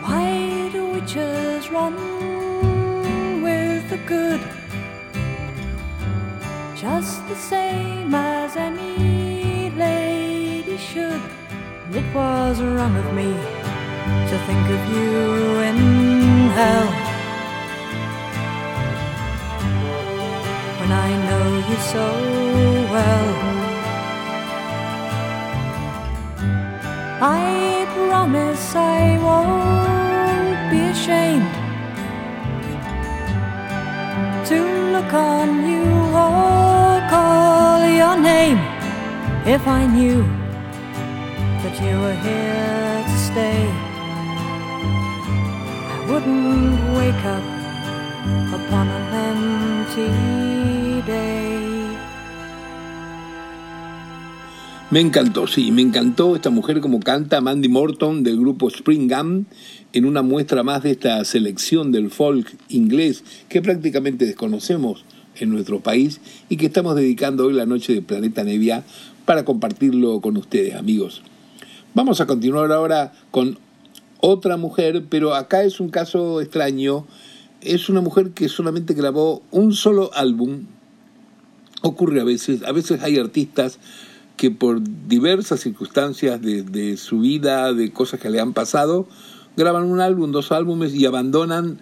Why 0.02 0.68
do 0.72 0.84
witches 0.86 1.70
run 1.70 1.94
with 3.40 3.88
the 3.88 3.98
good? 3.98 4.40
Just 6.74 7.24
the 7.28 7.36
same 7.36 8.12
as 8.12 8.56
any 8.56 9.70
lady 9.76 10.76
should. 10.76 11.22
It 11.92 12.12
was 12.12 12.60
wrong 12.60 12.96
of 12.96 13.14
me 13.14 13.30
to 14.30 14.36
think 14.48 14.66
of 14.76 14.82
you 14.92 15.60
in 15.60 15.78
hell. 16.58 17.03
So 21.80 22.06
well, 22.92 23.34
I 27.20 27.86
promise 27.94 28.74
I 28.76 29.18
won't 29.26 30.70
be 30.70 30.80
ashamed 30.94 31.54
to 34.48 34.58
look 34.92 35.12
on 35.12 35.48
you 35.68 35.86
or 36.24 37.00
call 37.10 37.80
your 38.00 38.16
name 38.16 38.58
if 39.46 39.66
I 39.66 39.86
knew 39.86 40.22
that 41.62 41.74
you 41.82 41.94
were 42.04 42.18
here 42.28 43.02
to 43.10 43.16
stay. 43.28 43.62
I 45.94 45.98
wouldn't 46.08 46.78
wake 46.96 47.24
up 47.36 47.46
upon 48.58 48.86
an 48.88 49.04
empty 49.28 50.73
Me 54.94 55.00
encantó, 55.00 55.48
sí, 55.48 55.72
me 55.72 55.82
encantó 55.82 56.36
esta 56.36 56.50
mujer 56.50 56.80
como 56.80 57.00
canta 57.00 57.40
Mandy 57.40 57.68
Morton 57.68 58.22
del 58.22 58.38
grupo 58.38 58.68
Spring 58.68 59.10
Gum 59.10 59.44
en 59.92 60.04
una 60.04 60.22
muestra 60.22 60.62
más 60.62 60.84
de 60.84 60.92
esta 60.92 61.24
selección 61.24 61.90
del 61.90 62.12
folk 62.12 62.56
inglés 62.68 63.24
que 63.48 63.60
prácticamente 63.60 64.24
desconocemos 64.24 65.04
en 65.34 65.50
nuestro 65.50 65.80
país 65.80 66.20
y 66.48 66.58
que 66.58 66.66
estamos 66.66 66.94
dedicando 66.94 67.46
hoy 67.46 67.54
la 67.54 67.66
noche 67.66 67.92
de 67.92 68.02
Planeta 68.02 68.44
Nevia 68.44 68.84
para 69.24 69.44
compartirlo 69.44 70.20
con 70.20 70.36
ustedes, 70.36 70.76
amigos. 70.76 71.22
Vamos 71.94 72.20
a 72.20 72.26
continuar 72.26 72.70
ahora 72.70 73.14
con 73.32 73.58
otra 74.20 74.56
mujer, 74.56 75.06
pero 75.10 75.34
acá 75.34 75.64
es 75.64 75.80
un 75.80 75.88
caso 75.88 76.40
extraño. 76.40 77.04
Es 77.62 77.88
una 77.88 78.00
mujer 78.00 78.30
que 78.30 78.48
solamente 78.48 78.94
grabó 78.94 79.42
un 79.50 79.72
solo 79.72 80.12
álbum. 80.14 80.66
Ocurre 81.82 82.20
a 82.20 82.24
veces, 82.24 82.62
a 82.62 82.70
veces 82.70 83.02
hay 83.02 83.18
artistas 83.18 83.80
que 84.36 84.50
por 84.50 84.80
diversas 85.08 85.60
circunstancias 85.60 86.40
de, 86.40 86.62
de, 86.62 86.96
su 86.96 87.20
vida, 87.20 87.72
de 87.72 87.92
cosas 87.92 88.20
que 88.20 88.30
le 88.30 88.40
han 88.40 88.52
pasado, 88.52 89.06
graban 89.56 89.84
un 89.84 90.00
álbum, 90.00 90.32
dos 90.32 90.52
álbumes 90.52 90.94
y 90.94 91.06
abandonan 91.06 91.78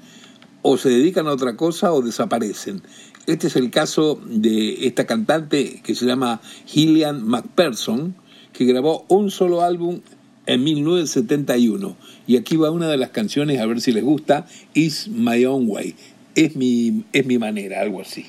o 0.63 0.77
se 0.77 0.91
dedican 0.91 1.27
a 1.27 1.33
otra 1.33 1.57
cosa 1.57 1.93
o 1.93 2.03
desaparecen. 2.03 2.83
Este 3.27 3.47
es 3.47 3.57
el 3.57 3.71
caso 3.71 4.21
de 4.27 4.87
esta 4.87 5.07
cantante 5.07 5.81
que 5.83 5.95
se 5.95 6.07
llama 6.07 6.41
Gillian 6.67 7.27
McPherson, 7.27 8.17
que 8.53 8.65
grabó 8.65 9.05
un 9.09 9.31
solo 9.31 9.63
álbum 9.63 10.01
en 10.47 10.65
1971. 10.65 11.97
Y 12.27 12.37
aquí 12.37 12.57
va 12.57 12.71
una 12.71 12.89
de 12.89 12.97
las 12.97 13.11
canciones, 13.11 13.61
a 13.61 13.67
ver 13.67 13.81
si 13.81 13.93
les 13.93 14.05
gusta, 14.05 14.47
Is 14.75 15.09
My 15.09 15.45
Own 15.45 15.67
Way. 15.69 15.95
Es 16.35 16.57
mi, 16.57 17.05
es 17.13 17.27
mi 17.27 17.39
manera, 17.39 17.81
algo 17.81 18.01
así. 18.01 18.27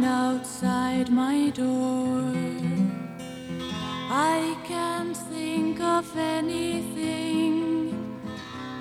Shine 0.00 1.12
my 1.12 1.50
door. 1.50 2.32
I 4.08 4.56
can't 4.64 5.16
think 5.16 5.80
of 5.80 6.16
anything 6.16 7.92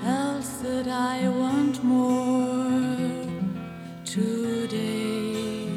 else 0.05 0.57
that 0.61 0.87
I 0.87 1.27
want 1.29 1.83
more 1.83 3.25
today. 4.05 5.69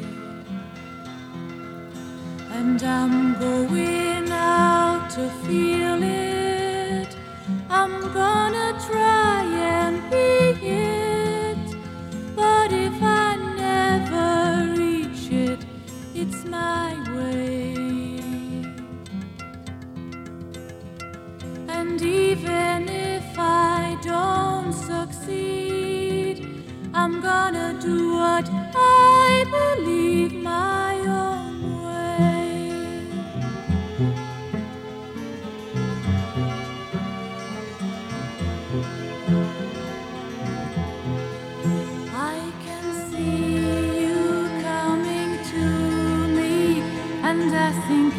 And 2.51 2.83
I'm 2.83 3.39
going 3.39 4.31
out 4.31 5.09
to 5.15 5.27
feel 5.47 6.03
it. 6.03 7.15
I'm 7.67 8.13
gonna 8.13 8.79
try 8.87 9.43
and 9.43 9.97
be 10.11 10.50
I'm 26.93 27.19
gonna 27.19 27.79
do 27.81 28.13
what 28.13 28.47
I 28.75 29.43
believe 29.49 30.33
my 30.33 30.80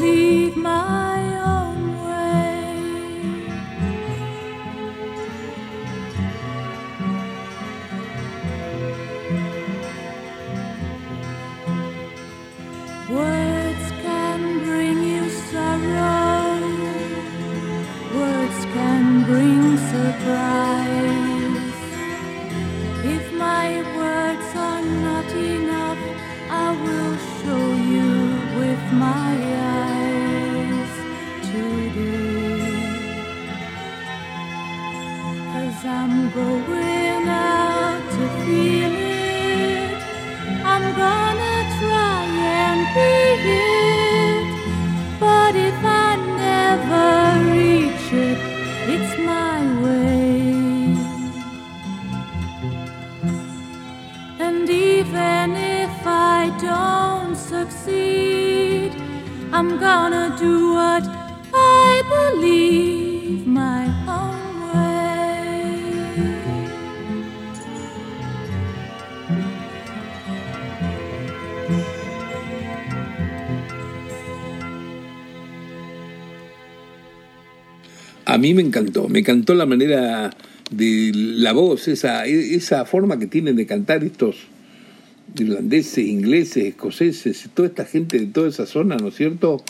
leave 0.00 0.56
my 0.56 1.15
I'm 59.58 59.78
gonna 59.78 60.36
do 60.38 60.74
what 60.74 61.02
I 61.54 62.02
believe 62.10 63.05
A 78.36 78.38
mí 78.38 78.52
me 78.52 78.60
encantó, 78.60 79.08
me 79.08 79.20
encantó 79.20 79.54
la 79.54 79.64
manera 79.64 80.28
de 80.70 81.10
la 81.14 81.52
voz, 81.52 81.88
esa, 81.88 82.26
esa 82.26 82.84
forma 82.84 83.18
que 83.18 83.26
tienen 83.26 83.56
de 83.56 83.64
cantar 83.64 84.04
estos 84.04 84.36
irlandeses, 85.38 86.06
ingleses, 86.06 86.64
escoceses, 86.64 87.48
toda 87.54 87.68
esta 87.68 87.86
gente 87.86 88.18
de 88.18 88.26
toda 88.26 88.50
esa 88.50 88.66
zona, 88.66 88.98
¿no 88.98 89.08
es 89.08 89.14
cierto? 89.14 89.64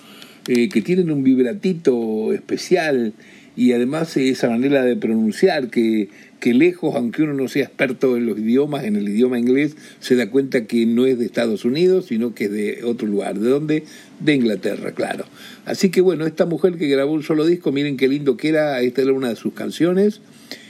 Eh, 0.49 0.69
que 0.69 0.83
tienen 0.83 1.13
un 1.13 1.23
vibratito 1.23 2.33
especial 2.33 3.13
y 3.57 3.71
además 3.71 4.17
esa 4.17 4.51
manera 4.51 4.85
de 4.85 4.97
pronunciar 4.97 5.71
que, 5.71 6.09
que 6.41 6.55
lejos, 6.55 6.95
aunque 6.95 7.23
uno 7.23 7.35
no 7.35 7.49
sea 7.49 7.65
experto 7.65 8.17
en 8.17 8.27
los 8.27 8.39
idiomas, 8.39 8.85
en 8.85 8.97
el 8.97 9.09
idioma 9.09 9.39
inglés, 9.39 9.77
se 10.01 10.17
da 10.17 10.31
cuenta 10.31 10.67
que 10.67 10.87
no 10.87 11.07
es 11.07 11.19
de 11.19 11.25
Estados 11.25 11.65
Unidos, 11.65 12.07
sino 12.07 12.35
que 12.35 12.45
es 12.45 12.53
de 12.53 12.85
otro 12.85 13.07
lugar. 13.09 13.39
¿De 13.39 13.49
dónde? 13.49 13.85
De 14.21 14.35
Inglaterra, 14.35 14.93
claro. 14.93 15.25
Así 15.65 15.91
que 15.91 16.01
bueno, 16.01 16.27
esta 16.27 16.47
mujer 16.47 16.77
que 16.77 16.89
grabó 16.89 17.13
un 17.13 17.23
solo 17.23 17.47
disco, 17.47 17.73
miren 17.73 17.97
qué 17.97 18.09
lindo 18.09 18.37
que 18.37 18.49
era, 18.49 18.81
esta 18.81 19.03
era 19.03 19.13
una 19.13 19.31
de 19.31 19.37
sus 19.37 19.55
canciones, 19.55 20.21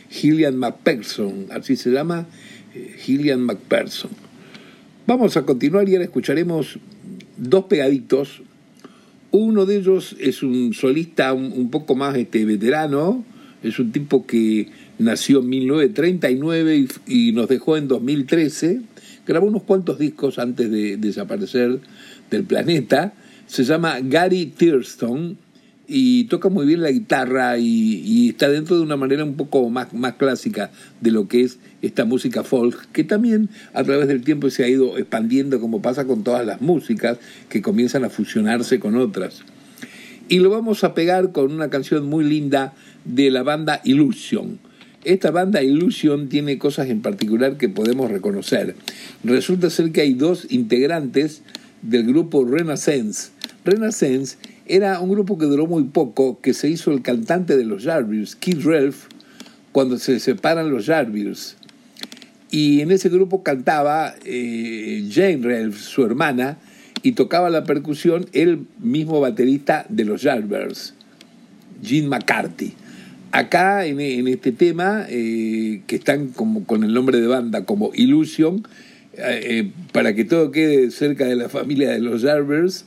Gillian 0.08 0.56
McPherson, 0.56 1.46
así 1.50 1.76
se 1.76 1.90
llama, 1.90 2.26
eh, 2.74 2.94
Gillian 2.98 3.40
McPherson. 3.40 4.10
Vamos 5.06 5.36
a 5.36 5.42
continuar 5.42 5.88
y 5.88 5.92
ahora 5.92 6.04
escucharemos 6.04 6.78
dos 7.36 7.64
pegaditos. 7.64 8.42
Uno 9.30 9.66
de 9.66 9.76
ellos 9.76 10.16
es 10.18 10.42
un 10.42 10.72
solista 10.74 11.32
un, 11.32 11.52
un 11.52 11.70
poco 11.70 11.94
más 11.94 12.16
este, 12.16 12.44
veterano, 12.44 13.24
es 13.62 13.78
un 13.78 13.92
tipo 13.92 14.26
que 14.26 14.68
nació 14.98 15.40
en 15.40 15.48
1939 15.48 16.88
y, 17.06 17.32
nos 17.32 17.48
dejó 17.48 17.76
en 17.76 17.88
2013. 17.88 18.80
Grabó 19.26 19.46
unos 19.46 19.62
cuantos 19.62 19.98
discos 19.98 20.38
antes 20.38 20.70
de, 20.70 20.96
de 20.96 21.08
desaparecer 21.08 21.80
del 22.30 22.44
planeta. 22.44 23.14
Se 23.46 23.64
llama 23.64 23.98
Gary 24.00 24.46
Thurston 24.46 25.38
y 25.88 26.24
toca 26.24 26.48
muy 26.48 26.66
bien 26.66 26.82
la 26.82 26.90
guitarra 26.90 27.58
y, 27.58 28.02
y, 28.04 28.30
está 28.30 28.48
dentro 28.48 28.76
de 28.76 28.82
una 28.82 28.96
manera 28.96 29.24
un 29.24 29.36
poco 29.36 29.68
más, 29.70 29.92
más 29.92 30.14
clásica 30.14 30.70
de 31.00 31.10
lo 31.10 31.28
que 31.28 31.42
es 31.42 31.58
esta 31.82 32.04
música 32.04 32.42
folk, 32.42 32.90
que 32.92 33.04
también 33.04 33.48
a 33.72 33.84
través 33.84 34.08
del 34.08 34.22
tiempo 34.22 34.50
se 34.50 34.64
ha 34.64 34.68
ido 34.68 34.98
expandiendo 34.98 35.60
como 35.60 35.82
pasa 35.82 36.04
con 36.04 36.24
todas 36.24 36.44
las 36.44 36.60
músicas 36.60 37.18
que 37.48 37.62
comienzan 37.62 38.04
a 38.04 38.10
fusionarse 38.10 38.80
con 38.80 38.96
otras. 38.96 39.42
Y 40.28 40.40
lo 40.40 40.50
vamos 40.50 40.82
a 40.82 40.94
pegar 40.94 41.30
con 41.30 41.52
una 41.52 41.70
canción 41.70 42.06
muy 42.06 42.24
linda 42.24 42.74
de 43.04 43.30
la 43.30 43.44
banda 43.44 43.80
Illusion. 43.84 44.58
Esta 45.06 45.30
banda 45.30 45.62
Illusion 45.62 46.28
tiene 46.28 46.58
cosas 46.58 46.88
en 46.90 47.00
particular 47.00 47.58
que 47.58 47.68
podemos 47.68 48.10
reconocer. 48.10 48.74
Resulta 49.22 49.70
ser 49.70 49.92
que 49.92 50.00
hay 50.00 50.14
dos 50.14 50.48
integrantes 50.50 51.42
del 51.80 52.08
grupo 52.08 52.44
Renaissance. 52.44 53.30
Renaissance 53.64 54.36
era 54.66 54.98
un 54.98 55.10
grupo 55.10 55.38
que 55.38 55.46
duró 55.46 55.68
muy 55.68 55.84
poco, 55.84 56.40
que 56.40 56.52
se 56.54 56.68
hizo 56.68 56.90
el 56.90 57.02
cantante 57.02 57.56
de 57.56 57.64
los 57.64 57.84
Jarvis, 57.84 58.34
Keith 58.34 58.64
Relf, 58.64 59.04
cuando 59.70 59.96
se 59.96 60.18
separan 60.18 60.72
los 60.72 60.86
Jarvis. 60.86 61.56
Y 62.50 62.80
en 62.80 62.90
ese 62.90 63.08
grupo 63.08 63.44
cantaba 63.44 64.12
eh, 64.24 65.08
Jane 65.08 65.38
Relf, 65.40 65.78
su 65.78 66.04
hermana, 66.04 66.58
y 67.04 67.12
tocaba 67.12 67.48
la 67.48 67.62
percusión 67.62 68.26
el 68.32 68.66
mismo 68.80 69.20
baterista 69.20 69.86
de 69.88 70.04
los 70.04 70.22
Jarvis, 70.22 70.94
Gene 71.80 72.08
McCarthy. 72.08 72.74
Acá 73.32 73.86
en, 73.86 74.00
en 74.00 74.28
este 74.28 74.52
tema, 74.52 75.06
eh, 75.08 75.82
que 75.86 75.96
están 75.96 76.28
como 76.28 76.64
con 76.64 76.84
el 76.84 76.94
nombre 76.94 77.20
de 77.20 77.26
banda 77.26 77.64
como 77.64 77.90
Illusion, 77.94 78.66
eh, 79.18 79.70
para 79.92 80.14
que 80.14 80.24
todo 80.24 80.50
quede 80.50 80.90
cerca 80.90 81.26
de 81.26 81.36
la 81.36 81.48
familia 81.48 81.90
de 81.90 82.00
los 82.00 82.22
Jarvis, 82.22 82.84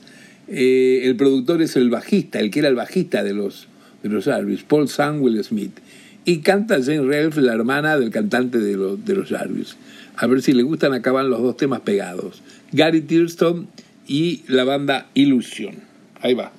Eh, 0.52 1.02
el 1.04 1.14
productor 1.14 1.62
es 1.62 1.76
el 1.76 1.90
bajista, 1.90 2.40
el 2.40 2.50
que 2.50 2.58
era 2.58 2.68
el 2.68 2.74
bajista 2.74 3.22
de 3.22 3.32
los, 3.32 3.68
de 4.02 4.08
los 4.08 4.24
Jarvis, 4.24 4.64
Paul 4.64 4.88
Samuel 4.88 5.42
Smith. 5.44 5.78
Y 6.24 6.38
canta 6.40 6.82
Jane 6.82 7.02
Relf, 7.02 7.36
la 7.36 7.52
hermana 7.52 7.96
del 7.96 8.10
cantante 8.10 8.58
de, 8.58 8.76
los 8.76 9.04
de 9.04 9.14
los 9.14 9.28
Jarvis. 9.28 9.76
A 10.16 10.26
ver 10.26 10.42
si 10.42 10.52
le 10.52 10.64
gustan, 10.64 10.92
acaban 10.92 11.30
los 11.30 11.40
dos 11.40 11.56
temas 11.56 11.80
pegados. 11.80 12.42
Gary 12.72 13.00
Thurston 13.00 13.68
y 14.08 14.42
la 14.48 14.64
banda 14.64 15.06
Illusion. 15.14 15.76
Ahí 16.20 16.34
va. 16.34 16.50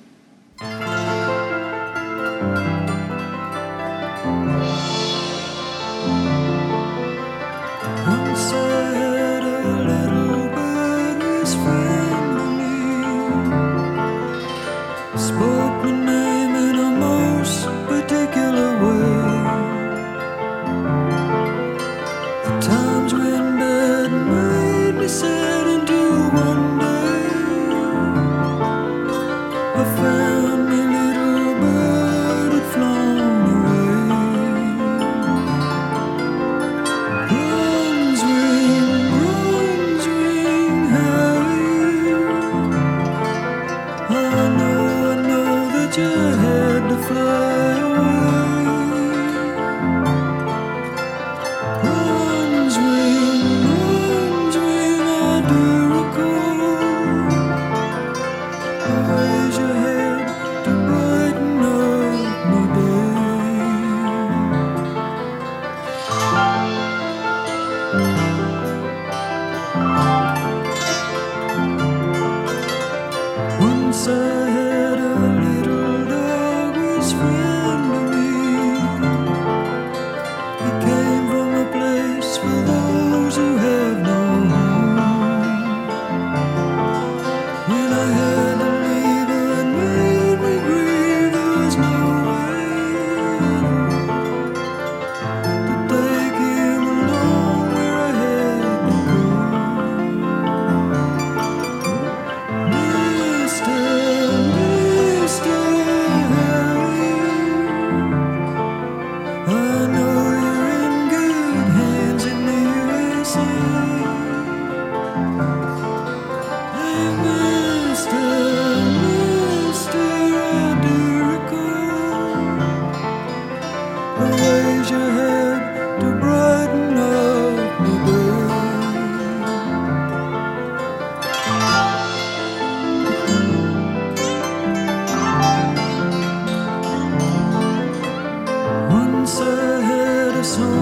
soul. 140.52 140.81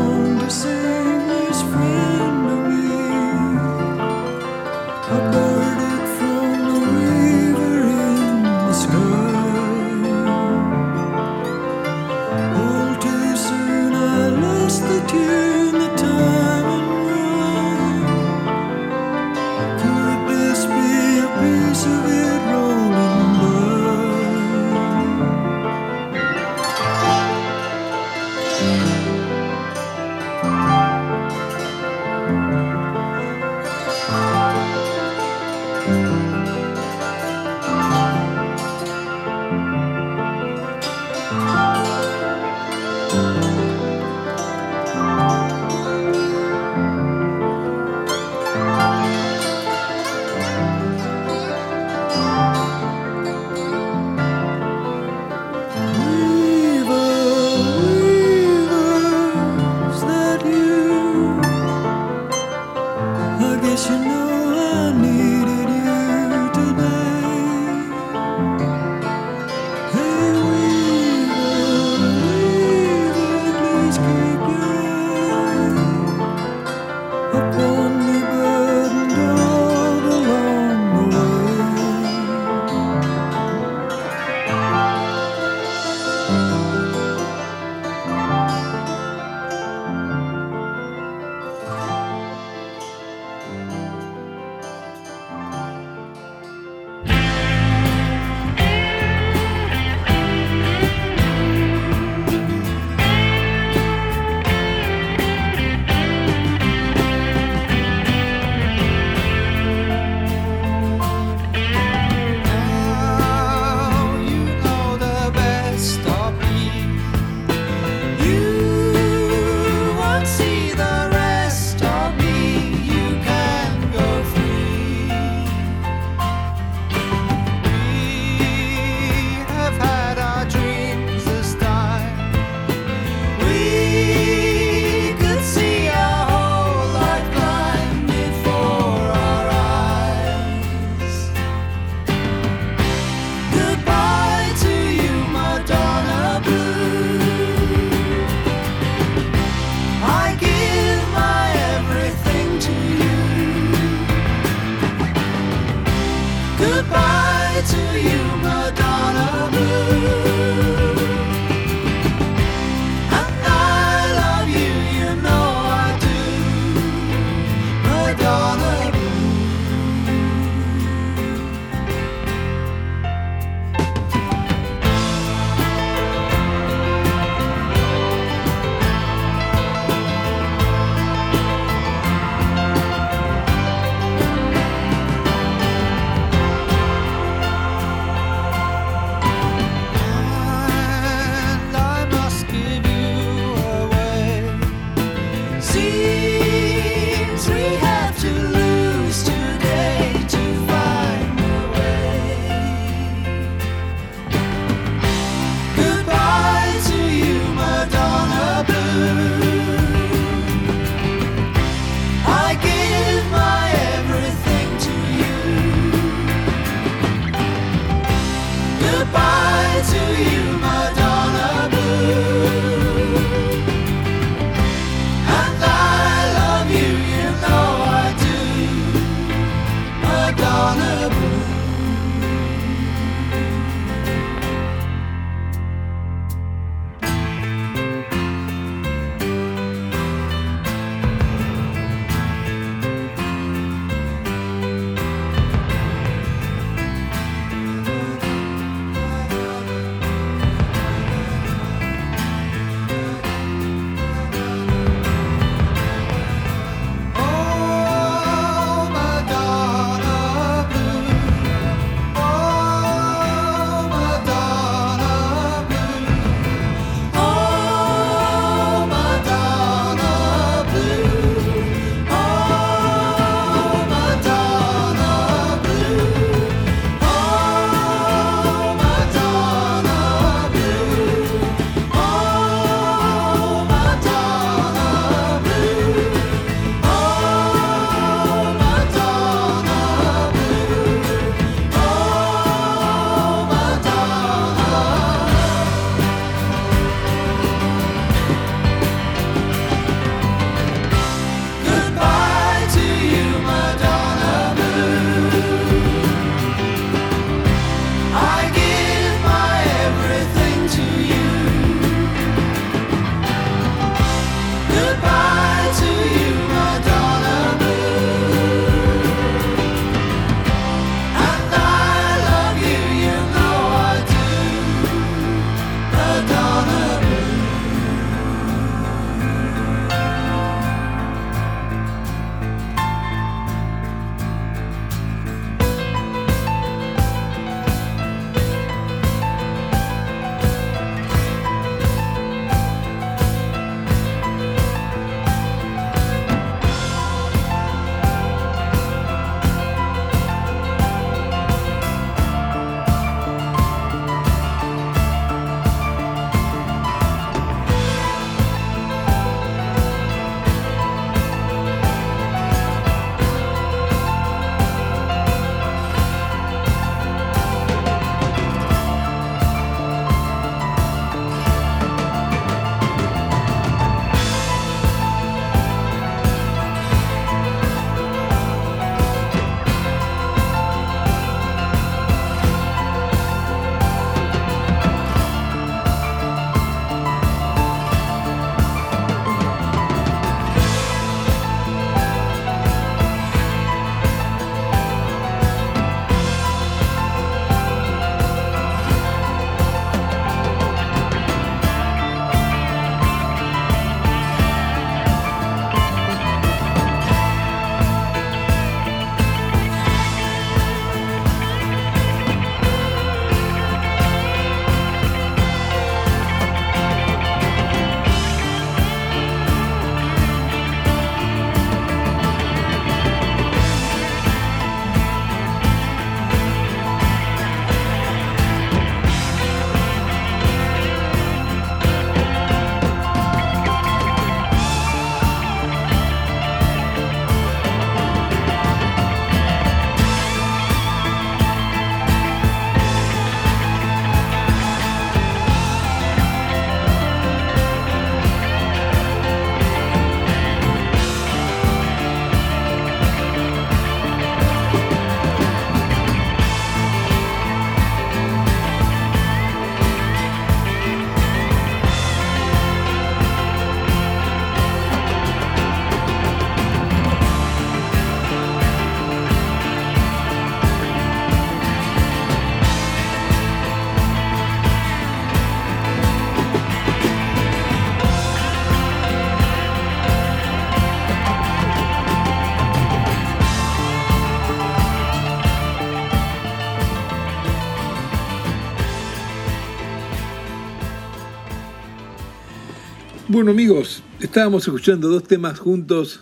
Bueno 493.40 493.52
amigos, 493.52 494.02
estábamos 494.20 494.66
escuchando 494.66 495.08
dos 495.08 495.26
temas 495.26 495.58
juntos 495.58 496.20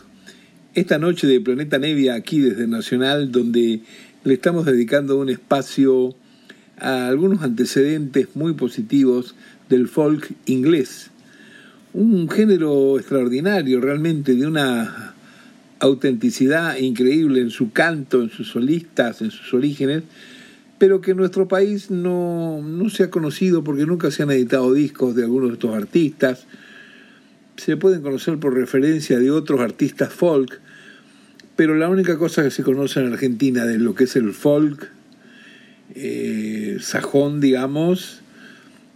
esta 0.74 0.98
noche 0.98 1.26
de 1.26 1.40
Planeta 1.40 1.76
Nevia 1.76 2.14
aquí 2.14 2.38
desde 2.38 2.68
Nacional, 2.68 3.32
donde 3.32 3.80
le 4.22 4.34
estamos 4.34 4.66
dedicando 4.66 5.18
un 5.18 5.28
espacio 5.28 6.14
a 6.78 7.08
algunos 7.08 7.42
antecedentes 7.42 8.28
muy 8.36 8.52
positivos 8.52 9.34
del 9.68 9.88
folk 9.88 10.32
inglés. 10.46 11.10
Un 11.92 12.30
género 12.30 13.00
extraordinario 13.00 13.80
realmente, 13.80 14.36
de 14.36 14.46
una 14.46 15.16
autenticidad 15.80 16.76
increíble 16.76 17.40
en 17.40 17.50
su 17.50 17.72
canto, 17.72 18.22
en 18.22 18.30
sus 18.30 18.46
solistas, 18.46 19.22
en 19.22 19.32
sus 19.32 19.52
orígenes, 19.54 20.04
pero 20.78 21.00
que 21.00 21.10
en 21.10 21.16
nuestro 21.16 21.48
país 21.48 21.90
no, 21.90 22.62
no 22.62 22.88
se 22.90 23.02
ha 23.02 23.10
conocido 23.10 23.64
porque 23.64 23.86
nunca 23.86 24.12
se 24.12 24.22
han 24.22 24.30
editado 24.30 24.72
discos 24.72 25.16
de 25.16 25.24
algunos 25.24 25.48
de 25.48 25.54
estos 25.54 25.74
artistas 25.74 26.46
se 27.59 27.76
pueden 27.76 28.02
conocer 28.02 28.38
por 28.38 28.54
referencia 28.54 29.18
de 29.18 29.30
otros 29.30 29.61
artistas 29.61 30.12
folk, 30.12 30.61
pero 31.56 31.74
la 31.74 31.88
única 31.88 32.16
cosa 32.16 32.42
que 32.42 32.50
se 32.50 32.62
conoce 32.62 33.00
en 33.00 33.12
Argentina 33.12 33.64
de 33.64 33.78
lo 33.78 33.94
que 33.94 34.04
es 34.04 34.16
el 34.16 34.32
folk 34.32 34.90
eh, 35.94 36.76
sajón, 36.80 37.40
digamos, 37.40 38.20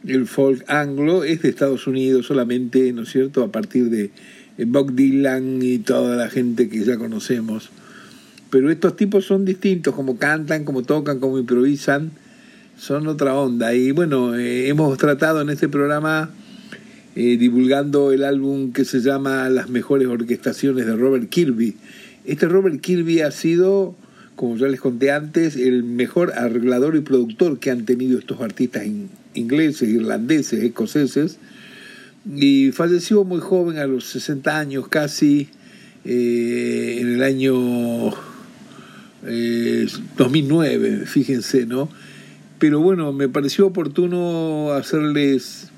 el 0.07 0.27
folk 0.27 0.65
anglo, 0.69 1.25
es 1.25 1.43
de 1.43 1.49
Estados 1.49 1.87
Unidos 1.87 2.27
solamente, 2.27 2.93
¿no 2.93 3.03
es 3.03 3.11
cierto?, 3.11 3.43
a 3.43 3.51
partir 3.51 3.91
de 3.91 4.11
Bob 4.67 4.95
Dylan 4.95 5.61
y 5.63 5.79
toda 5.79 6.17
la 6.17 6.29
gente 6.29 6.69
que 6.69 6.85
ya 6.85 6.99
conocemos. 6.99 7.71
Pero 8.51 8.71
estos 8.71 8.97
tipos 8.97 9.25
son 9.25 9.45
distintos, 9.45 9.95
como 9.95 10.19
cantan, 10.19 10.65
como 10.65 10.83
tocan, 10.83 11.19
como 11.19 11.39
improvisan, 11.39 12.11
son 12.77 13.07
otra 13.07 13.35
onda. 13.35 13.75
Y 13.75 13.93
bueno, 13.93 14.37
eh, 14.37 14.69
hemos 14.69 14.97
tratado 14.99 15.41
en 15.41 15.51
este 15.51 15.69
programa 15.69 16.31
eh, 17.15 17.37
divulgando 17.37 18.13
el 18.13 18.25
álbum 18.25 18.73
que 18.73 18.87
se 18.87 19.01
llama 19.01 19.49
Las 19.51 19.69
mejores 19.69 20.09
orquestaciones 20.09 20.87
de 20.87 20.97
Robert 20.97 21.29
Kirby. 21.29 21.77
Este 22.25 22.49
Robert 22.49 22.81
Kirby 22.81 23.21
ha 23.21 23.31
sido, 23.31 23.95
como 24.35 24.57
ya 24.57 24.69
les 24.69 24.81
conté 24.81 25.11
antes, 25.11 25.57
el 25.57 25.85
mejor 25.85 26.33
arreglador 26.33 26.97
y 26.97 27.01
productor 27.01 27.59
que 27.59 27.71
han 27.71 27.85
tenido 27.85 28.19
estos 28.19 28.41
artistas 28.41 28.85
ingleses, 29.35 29.89
irlandeses, 29.91 30.63
escoceses, 30.63 31.39
y 32.35 32.73
falleció 32.73 33.25
muy 33.25 33.41
joven, 33.41 33.79
a 33.79 33.87
los 33.87 34.05
60 34.05 34.59
años 34.59 34.89
casi, 34.89 35.49
eh, 36.05 36.99
en 37.01 37.15
el 37.15 37.23
año 37.23 37.55
2009, 40.17 40.89
eh, 40.89 41.07
fíjense, 41.07 41.67
¿no? 41.67 41.91
Pero 42.59 42.81
bueno, 42.81 43.13
me 43.13 43.29
pareció 43.29 43.67
oportuno 43.67 44.71
hacerles 44.73 45.72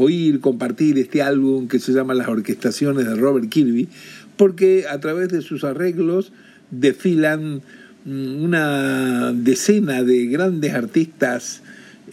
oír, 0.00 0.40
compartir 0.40 0.98
este 0.98 1.22
álbum 1.22 1.68
que 1.68 1.78
se 1.78 1.92
llama 1.92 2.14
Las 2.14 2.28
Orquestaciones 2.28 3.06
de 3.06 3.14
Robert 3.14 3.48
Kirby, 3.48 3.88
porque 4.36 4.86
a 4.88 5.00
través 5.00 5.28
de 5.28 5.42
sus 5.42 5.64
arreglos 5.64 6.32
desfilan 6.70 7.62
mm, 8.04 8.42
una 8.42 9.32
decena 9.32 10.02
de 10.02 10.26
grandes 10.26 10.74
artistas 10.74 11.62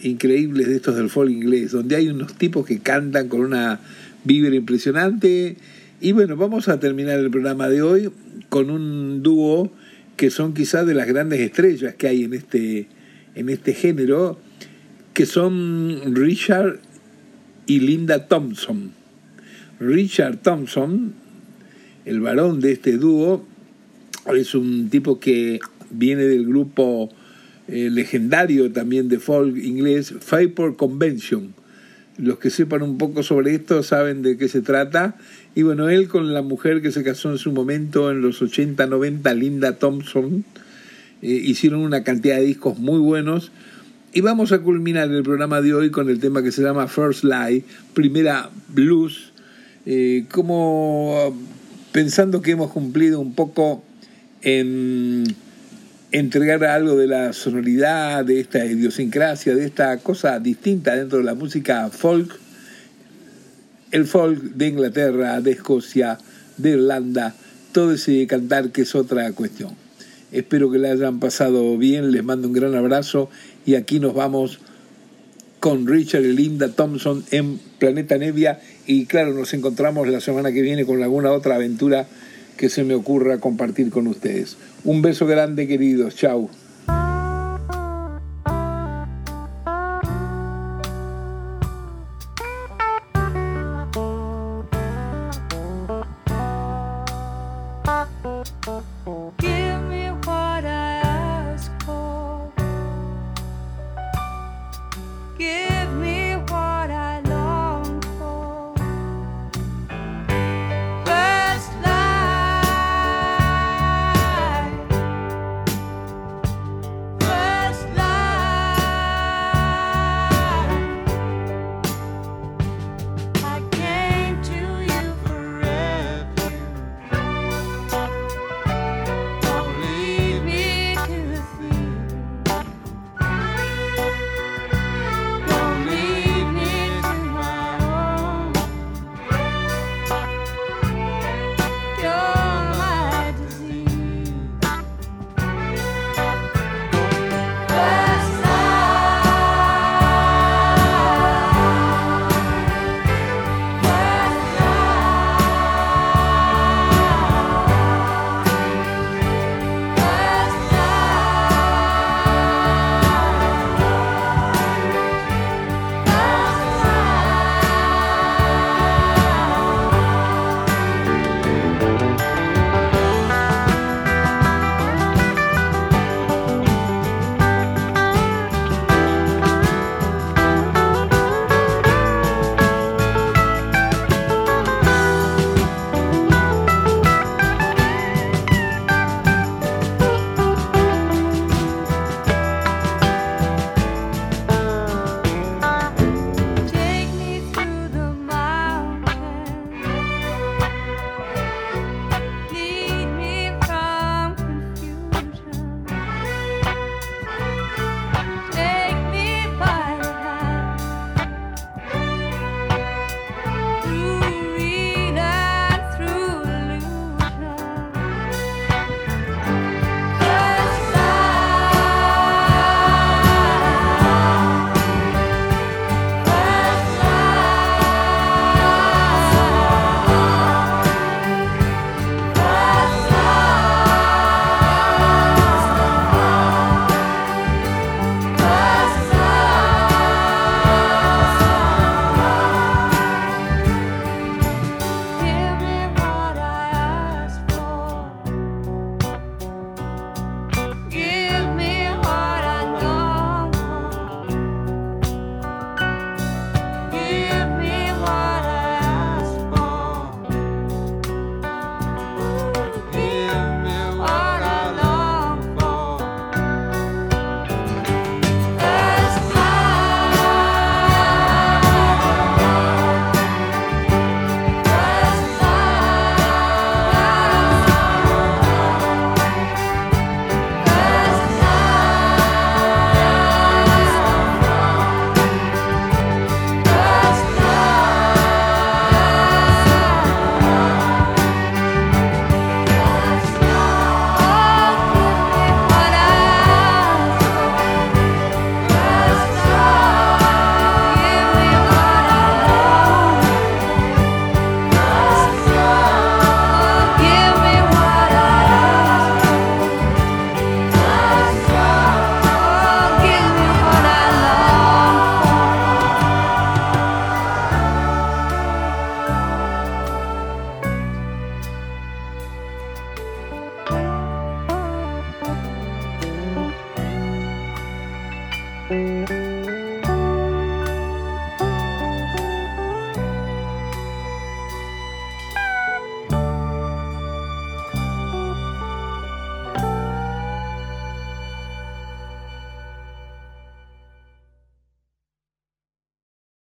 increíbles 0.02 0.68
de 0.68 0.76
estos 0.76 0.96
del 0.96 1.10
folk 1.10 1.30
inglés, 1.30 1.72
donde 1.72 1.96
hay 1.96 2.08
unos 2.08 2.34
tipos 2.34 2.66
que 2.66 2.80
cantan 2.80 3.28
con 3.28 3.40
una 3.40 3.80
vibra 4.24 4.54
impresionante. 4.54 5.56
Y 6.00 6.12
bueno, 6.12 6.36
vamos 6.36 6.68
a 6.68 6.78
terminar 6.78 7.18
el 7.18 7.30
programa 7.30 7.68
de 7.68 7.82
hoy 7.82 8.10
con 8.48 8.70
un 8.70 9.22
dúo 9.22 9.72
que 10.16 10.30
son 10.30 10.54
quizás 10.54 10.86
de 10.86 10.94
las 10.94 11.06
grandes 11.06 11.40
estrellas 11.40 11.94
que 11.94 12.08
hay 12.08 12.24
en 12.24 12.34
este, 12.34 12.88
en 13.34 13.48
este 13.48 13.72
género, 13.72 14.38
que 15.14 15.26
son 15.26 16.14
Richard 16.14 16.80
y 17.68 17.80
Linda 17.80 18.26
Thompson. 18.26 18.92
Richard 19.78 20.38
Thompson, 20.38 21.12
el 22.04 22.20
varón 22.20 22.60
de 22.60 22.72
este 22.72 22.96
dúo, 22.96 23.46
es 24.34 24.54
un 24.54 24.88
tipo 24.88 25.20
que 25.20 25.60
viene 25.90 26.24
del 26.24 26.46
grupo 26.46 27.10
eh, 27.68 27.90
legendario 27.90 28.72
también 28.72 29.08
de 29.08 29.18
folk 29.20 29.56
inglés, 29.56 30.14
Fairport 30.18 30.76
Convention. 30.76 31.54
Los 32.16 32.38
que 32.38 32.50
sepan 32.50 32.82
un 32.82 32.96
poco 32.96 33.22
sobre 33.22 33.54
esto 33.54 33.82
saben 33.82 34.22
de 34.22 34.38
qué 34.38 34.48
se 34.48 34.62
trata. 34.62 35.16
Y 35.54 35.62
bueno, 35.62 35.90
él 35.90 36.08
con 36.08 36.32
la 36.32 36.42
mujer 36.42 36.80
que 36.80 36.90
se 36.90 37.04
casó 37.04 37.30
en 37.30 37.38
su 37.38 37.52
momento 37.52 38.10
en 38.10 38.22
los 38.22 38.40
80, 38.40 38.86
90, 38.86 39.34
Linda 39.34 39.78
Thompson, 39.78 40.44
eh, 41.20 41.28
hicieron 41.28 41.80
una 41.80 42.02
cantidad 42.02 42.36
de 42.36 42.44
discos 42.44 42.78
muy 42.78 42.98
buenos 42.98 43.52
y 44.12 44.20
vamos 44.20 44.52
a 44.52 44.60
culminar 44.60 45.10
el 45.10 45.22
programa 45.22 45.60
de 45.60 45.74
hoy 45.74 45.90
con 45.90 46.08
el 46.08 46.18
tema 46.18 46.42
que 46.42 46.52
se 46.52 46.62
llama 46.62 46.88
First 46.88 47.24
Lie, 47.24 47.64
primera 47.94 48.50
blues, 48.68 49.32
eh, 49.84 50.24
como 50.30 51.36
pensando 51.92 52.40
que 52.40 52.52
hemos 52.52 52.70
cumplido 52.70 53.20
un 53.20 53.34
poco 53.34 53.82
en 54.42 55.24
entregar 56.10 56.64
algo 56.64 56.96
de 56.96 57.06
la 57.06 57.32
sonoridad, 57.32 58.24
de 58.24 58.40
esta 58.40 58.64
idiosincrasia, 58.64 59.54
de 59.54 59.66
esta 59.66 59.98
cosa 59.98 60.38
distinta 60.38 60.96
dentro 60.96 61.18
de 61.18 61.24
la 61.24 61.34
música 61.34 61.90
folk, 61.90 62.38
el 63.90 64.06
folk 64.06 64.40
de 64.40 64.68
Inglaterra, 64.68 65.40
de 65.40 65.52
Escocia, 65.52 66.18
de 66.56 66.70
Irlanda, 66.70 67.34
todo 67.72 67.92
ese 67.92 68.26
cantar 68.26 68.70
que 68.70 68.82
es 68.82 68.94
otra 68.94 69.30
cuestión. 69.32 69.70
Espero 70.30 70.70
que 70.70 70.78
le 70.78 70.90
hayan 70.90 71.20
pasado 71.20 71.78
bien, 71.78 72.12
les 72.12 72.22
mando 72.22 72.48
un 72.48 72.54
gran 72.54 72.74
abrazo 72.74 73.30
y 73.66 73.74
aquí 73.74 74.00
nos 74.00 74.14
vamos 74.14 74.60
con 75.60 75.86
Richard 75.86 76.24
y 76.24 76.32
Linda 76.32 76.68
Thompson 76.68 77.24
en 77.30 77.58
Planeta 77.78 78.16
Nevia 78.16 78.60
y 78.86 79.06
claro, 79.06 79.34
nos 79.34 79.52
encontramos 79.54 80.08
la 80.08 80.20
semana 80.20 80.52
que 80.52 80.62
viene 80.62 80.84
con 80.84 81.02
alguna 81.02 81.32
otra 81.32 81.56
aventura 81.56 82.06
que 82.56 82.68
se 82.68 82.84
me 82.84 82.94
ocurra 82.94 83.38
compartir 83.38 83.90
con 83.90 84.06
ustedes. 84.06 84.56
Un 84.84 85.02
beso 85.02 85.26
grande 85.26 85.66
queridos, 85.66 86.16
chao. 86.16 86.50